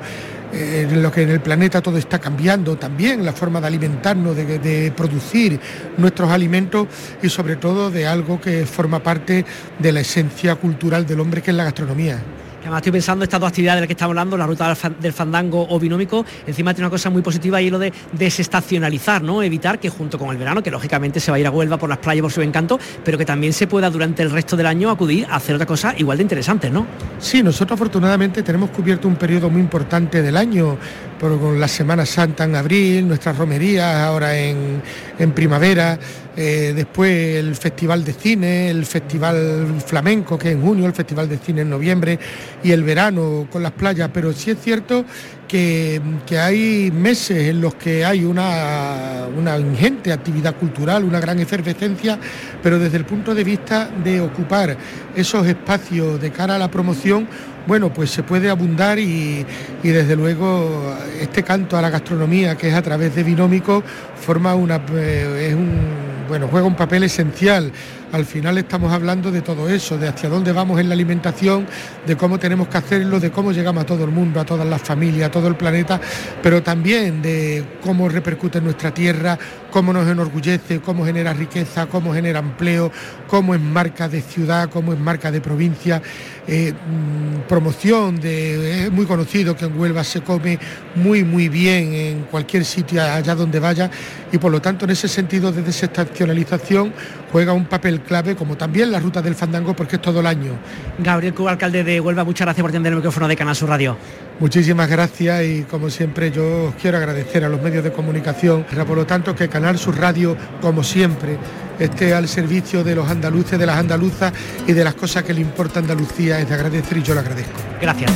eh, 0.52 0.86
en 0.90 1.02
lo 1.02 1.10
que 1.10 1.22
en 1.22 1.30
el 1.30 1.40
planeta 1.40 1.80
todo 1.80 1.96
está 1.96 2.18
cambiando, 2.18 2.76
también 2.76 3.24
la 3.24 3.32
forma 3.32 3.62
de 3.62 3.68
alimentarnos, 3.68 4.36
de 4.36 4.92
producir 4.94 5.58
nuestros 5.96 6.30
alimentos 6.30 6.86
y 7.22 7.30
sobre 7.30 7.56
todo 7.56 7.90
de 7.90 8.06
algo 8.06 8.38
que 8.38 8.66
forma 8.66 9.02
parte 9.02 9.46
de 9.78 9.92
la 9.92 10.00
esencia 10.00 10.56
cultural 10.56 11.06
del 11.06 11.18
hombre 11.20 11.40
que 11.40 11.50
es 11.50 11.56
la 11.56 11.64
gastronomía 11.64 12.22
además 12.60 12.78
estoy 12.78 12.92
pensando 12.92 13.24
estas 13.24 13.40
dos 13.40 13.48
actividades 13.48 13.78
de 13.78 13.80
las 13.82 13.86
que 13.86 13.92
estamos 13.92 14.12
hablando, 14.12 14.36
la 14.36 14.46
ruta 14.46 14.76
del 15.00 15.12
fandango 15.12 15.66
o 15.68 15.78
binómico, 15.78 16.24
encima 16.46 16.74
tiene 16.74 16.86
una 16.86 16.90
cosa 16.90 17.10
muy 17.10 17.22
positiva 17.22 17.60
y 17.60 17.66
es 17.66 17.72
lo 17.72 17.78
de 17.78 17.92
desestacionalizar, 18.12 19.22
¿no? 19.22 19.42
Evitar 19.42 19.78
que 19.78 19.88
junto 19.88 20.18
con 20.18 20.30
el 20.30 20.36
verano, 20.36 20.62
que 20.62 20.70
lógicamente 20.70 21.20
se 21.20 21.30
va 21.30 21.36
a 21.36 21.40
ir 21.40 21.46
a 21.46 21.50
Huelva 21.50 21.78
por 21.78 21.88
las 21.88 21.98
playas 21.98 22.22
por 22.22 22.32
su 22.32 22.42
encanto, 22.42 22.78
pero 23.04 23.18
que 23.18 23.24
también 23.24 23.52
se 23.52 23.66
pueda 23.66 23.90
durante 23.90 24.22
el 24.22 24.30
resto 24.30 24.56
del 24.56 24.66
año 24.66 24.90
acudir 24.90 25.26
a 25.30 25.36
hacer 25.36 25.54
otra 25.54 25.66
cosa 25.66 25.94
igual 25.96 26.18
de 26.18 26.22
interesante, 26.22 26.70
¿no? 26.70 26.86
Sí, 27.18 27.42
nosotros 27.42 27.76
afortunadamente 27.76 28.42
tenemos 28.42 28.70
cubierto 28.70 29.08
un 29.08 29.16
periodo 29.16 29.50
muy 29.50 29.60
importante 29.60 30.22
del 30.22 30.36
año, 30.36 30.76
por, 31.18 31.38
con 31.38 31.60
la 31.60 31.68
Semana 31.68 32.06
Santa 32.06 32.44
en 32.44 32.56
abril, 32.56 33.06
nuestras 33.06 33.36
romerías 33.36 33.94
ahora 33.96 34.36
en, 34.38 34.82
en 35.18 35.32
primavera, 35.32 35.98
eh, 36.36 36.72
después 36.74 37.36
el 37.36 37.56
Festival 37.56 38.04
de 38.04 38.12
Cine, 38.12 38.70
el 38.70 38.86
Festival 38.86 39.66
Flamenco, 39.84 40.38
que 40.38 40.48
es 40.48 40.54
en 40.54 40.62
junio, 40.62 40.86
el 40.86 40.92
Festival 40.92 41.28
de 41.28 41.38
Cine 41.38 41.62
en 41.62 41.70
noviembre 41.70 42.18
y 42.62 42.70
el 42.70 42.82
verano 42.82 43.48
con 43.50 43.62
las 43.62 43.72
playas, 43.72 44.10
pero 44.12 44.32
sí 44.32 44.50
es 44.50 44.58
cierto 44.60 45.04
que, 45.48 46.00
hay 46.38 46.92
meses 46.92 47.48
en 47.48 47.60
los 47.60 47.74
que 47.74 48.04
hay 48.04 48.24
una, 48.24 49.26
una, 49.36 49.58
ingente 49.58 50.12
actividad 50.12 50.54
cultural, 50.54 51.02
una 51.02 51.18
gran 51.18 51.40
efervescencia, 51.40 52.18
pero 52.62 52.78
desde 52.78 52.98
el 52.98 53.04
punto 53.04 53.34
de 53.34 53.42
vista 53.42 53.90
de 54.04 54.20
ocupar 54.20 54.76
esos 55.16 55.44
espacios 55.46 56.20
de 56.20 56.30
cara 56.30 56.54
a 56.54 56.58
la 56.58 56.70
promoción, 56.70 57.26
bueno, 57.66 57.92
pues 57.92 58.10
se 58.10 58.22
puede 58.22 58.48
abundar 58.48 58.98
y, 58.98 59.44
desde 59.82 60.16
luego 60.16 60.94
este 61.20 61.42
canto 61.42 61.76
a 61.76 61.82
la 61.82 61.90
gastronomía 61.90 62.56
que 62.56 62.68
es 62.68 62.74
a 62.74 62.82
través 62.82 63.14
de 63.14 63.22
Binómico 63.22 63.82
forma 64.20 64.54
una, 64.54 64.80
eh, 64.94 65.48
es 65.50 65.54
un, 65.54 65.99
bueno, 66.30 66.46
juega 66.48 66.64
un 66.64 66.76
papel 66.76 67.02
esencial. 67.02 67.72
Al 68.12 68.24
final 68.24 68.56
estamos 68.56 68.92
hablando 68.92 69.32
de 69.32 69.42
todo 69.42 69.68
eso, 69.68 69.98
de 69.98 70.06
hacia 70.06 70.28
dónde 70.28 70.52
vamos 70.52 70.78
en 70.78 70.88
la 70.88 70.94
alimentación, 70.94 71.66
de 72.06 72.16
cómo 72.16 72.38
tenemos 72.38 72.68
que 72.68 72.78
hacerlo, 72.78 73.18
de 73.18 73.32
cómo 73.32 73.50
llegamos 73.50 73.82
a 73.82 73.86
todo 73.86 74.04
el 74.04 74.12
mundo, 74.12 74.38
a 74.38 74.44
todas 74.44 74.64
las 74.64 74.80
familias, 74.80 75.26
a 75.26 75.32
todo 75.32 75.48
el 75.48 75.56
planeta, 75.56 76.00
pero 76.40 76.62
también 76.62 77.20
de 77.20 77.64
cómo 77.82 78.08
repercute 78.08 78.58
en 78.58 78.64
nuestra 78.64 78.94
tierra, 78.94 79.36
cómo 79.70 79.92
nos 79.92 80.08
enorgullece, 80.08 80.80
cómo 80.80 81.04
genera 81.04 81.32
riqueza, 81.32 81.86
cómo 81.86 82.12
genera 82.12 82.40
empleo, 82.40 82.90
cómo 83.26 83.54
es 83.54 83.60
marca 83.60 84.08
de 84.08 84.20
ciudad, 84.20 84.68
cómo 84.70 84.92
es 84.92 84.98
marca 84.98 85.30
de 85.30 85.40
provincia, 85.40 86.02
eh, 86.46 86.72
mm, 86.72 87.48
promoción 87.48 88.20
de, 88.20 88.86
es 88.86 88.92
muy 88.92 89.06
conocido 89.06 89.56
que 89.56 89.64
en 89.64 89.78
Huelva 89.78 90.04
se 90.04 90.20
come 90.22 90.58
muy 90.96 91.24
muy 91.24 91.48
bien 91.48 91.94
en 91.94 92.22
cualquier 92.24 92.64
sitio 92.64 93.02
allá 93.02 93.34
donde 93.34 93.60
vaya 93.60 93.90
y 94.32 94.38
por 94.38 94.50
lo 94.50 94.60
tanto 94.60 94.84
en 94.84 94.90
ese 94.90 95.08
sentido 95.08 95.52
de 95.52 95.62
desestacionalización 95.62 96.92
juega 97.30 97.52
un 97.52 97.66
papel 97.66 98.00
clave, 98.00 98.34
como 98.34 98.56
también 98.56 98.90
la 98.90 98.98
ruta 98.98 99.22
del 99.22 99.34
fandango, 99.34 99.74
porque 99.74 99.96
es 99.96 100.02
todo 100.02 100.20
el 100.20 100.26
año. 100.26 100.52
Gabriel 100.98 101.34
Cuba, 101.34 101.52
alcalde 101.52 101.84
de 101.84 102.00
Huelva, 102.00 102.24
muchas 102.24 102.46
gracias 102.46 102.62
por 102.62 102.70
atender 102.70 102.92
el 102.92 102.96
micrófono 102.96 103.28
de 103.28 103.36
Canal 103.36 103.56
Sur 103.56 103.68
Radio. 103.68 103.96
Muchísimas 104.40 104.88
gracias 104.88 105.44
y 105.44 105.62
como 105.64 105.90
siempre 105.90 106.30
yo 106.30 106.68
os 106.68 106.74
quiero 106.76 106.96
agradecer 106.96 107.44
a 107.44 107.48
los 107.50 107.60
medios 107.60 107.84
de 107.84 107.92
comunicación, 107.92 108.64
por 108.64 108.96
lo 108.96 109.04
tanto 109.04 109.34
que 109.34 109.50
Canal 109.50 109.78
Sur 109.78 109.98
Radio, 109.98 110.34
como 110.62 110.82
siempre, 110.82 111.36
esté 111.78 112.14
al 112.14 112.26
servicio 112.26 112.82
de 112.82 112.94
los 112.94 113.10
andaluces, 113.10 113.58
de 113.58 113.66
las 113.66 113.76
andaluzas 113.76 114.32
y 114.66 114.72
de 114.72 114.82
las 114.82 114.94
cosas 114.94 115.24
que 115.24 115.34
le 115.34 115.42
importa 115.42 115.80
a 115.80 115.82
Andalucía, 115.82 116.40
es 116.40 116.48
de 116.48 116.54
agradecer 116.54 116.96
y 116.96 117.02
yo 117.02 117.12
lo 117.12 117.20
agradezco. 117.20 117.52
Gracias. 117.82 118.10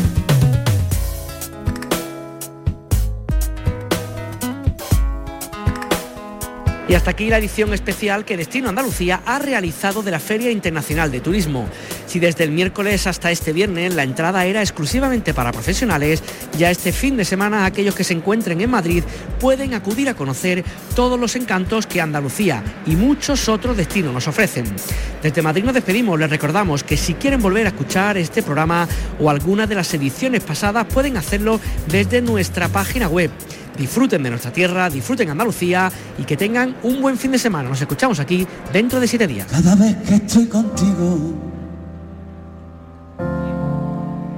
Y 6.87 6.95
hasta 6.95 7.11
aquí 7.11 7.29
la 7.29 7.39
edición 7.39 7.73
especial 7.73 8.25
que 8.25 8.37
Destino 8.37 8.69
Andalucía 8.69 9.23
ha 9.25 9.39
realizado 9.39 10.03
de 10.03 10.11
la 10.11 10.21
Feria 10.21 10.51
Internacional 10.51 11.11
de 11.11 11.21
Turismo. 11.21 11.69
Si 12.15 12.21
desde 12.21 12.45
el 12.45 12.53
miércoles 12.53 13.09
hasta 13.09 13.33
este 13.33 13.53
viernes 13.53 13.93
la 13.93 14.05
entrada 14.05 14.45
era 14.45 14.61
exclusivamente 14.61 15.35
para 15.35 15.51
profesionales, 15.51 16.23
ya 16.57 16.71
este 16.71 16.93
fin 16.93 17.17
de 17.17 17.25
semana 17.25 17.65
aquellos 17.65 17.97
que 17.97 18.05
se 18.05 18.15
encuentren 18.15 18.61
en 18.61 18.71
Madrid 18.71 19.03
pueden 19.41 19.75
acudir 19.75 20.09
a 20.09 20.15
conocer 20.15 20.65
todos 20.95 21.19
los 21.19 21.35
encantos 21.35 21.89
que 21.89 22.01
Andalucía 22.01 22.63
y 22.87 22.95
muchos 22.95 23.49
otros 23.49 23.77
destinos 23.77 24.15
nos 24.15 24.29
ofrecen. 24.29 24.65
Desde 25.25 25.43
Madrid 25.43 25.65
nos 25.65 25.75
despedimos, 25.75 26.17
les 26.17 26.31
recordamos 26.31 26.85
que 26.85 26.97
si 26.97 27.15
quieren 27.15 27.43
volver 27.43 27.67
a 27.67 27.71
escuchar 27.71 28.17
este 28.17 28.45
programa 28.45 28.87
o 29.19 29.29
alguna 29.29 29.67
de 29.67 29.75
las 29.75 29.93
ediciones 29.93 30.45
pasadas 30.45 30.87
pueden 30.87 31.17
hacerlo 31.17 31.59
desde 31.89 32.23
nuestra 32.23 32.69
página 32.69 33.09
web 33.09 33.33
disfruten 33.77 34.23
de 34.23 34.31
nuestra 34.31 34.53
tierra, 34.53 34.89
disfruten 34.89 35.31
Andalucía 35.31 35.91
y 36.17 36.23
que 36.23 36.37
tengan 36.37 36.77
un 36.85 37.03
buen 37.03 37.19
fin 37.19 37.33
de 37.33 37.41
semana. 37.41 37.69
Nos 37.69 37.81
escuchamos 37.81 38.21
aquí 38.21 38.47
dentro 38.73 39.01
de 39.01 39.09
siete 39.09 39.27
días. 39.27 39.49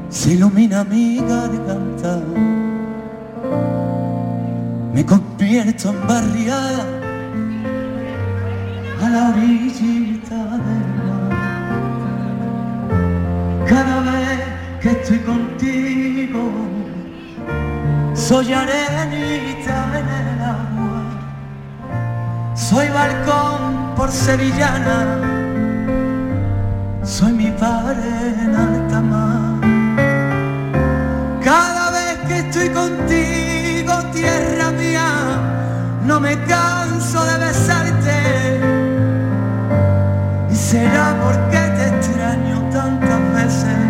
Se 0.08 0.32
ilumina 0.32 0.84
mi 0.84 1.18
garganta, 1.18 2.20
me 4.92 5.04
convierto 5.04 5.90
en 5.90 6.06
barriada 6.06 6.84
a 9.02 9.08
la 9.10 9.28
orillita 9.30 10.36
del 10.66 10.86
mar. 10.98 11.30
Cada 13.68 14.00
vez 14.00 14.40
que 14.80 14.90
estoy 14.90 15.18
contigo, 15.18 16.50
soy 18.14 18.52
arenita 18.52 19.98
en 19.98 20.08
el 20.08 20.42
agua, 20.42 21.02
soy 22.54 22.88
balcón 22.88 23.94
por 23.96 24.10
sevillana, 24.10 24.98
soy 27.02 27.32
mi 27.32 27.50
padre 27.50 28.08
en 28.42 28.54
alta 28.54 29.00
mar. 29.00 29.45
Estoy 32.46 32.68
contigo, 32.70 33.92
tierra 34.12 34.70
mía, 34.72 35.08
no 36.04 36.20
me 36.20 36.36
canso 36.44 37.24
de 37.24 37.38
besarte. 37.38 38.60
Y 40.50 40.54
será 40.54 41.14
porque 41.22 41.58
te 41.76 41.86
extraño 41.96 42.68
tantas 42.70 43.34
veces. 43.34 43.86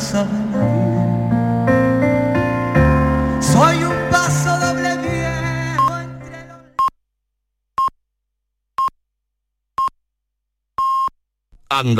Danza 0.00 0.24
de 0.24 0.32
la 0.32 0.39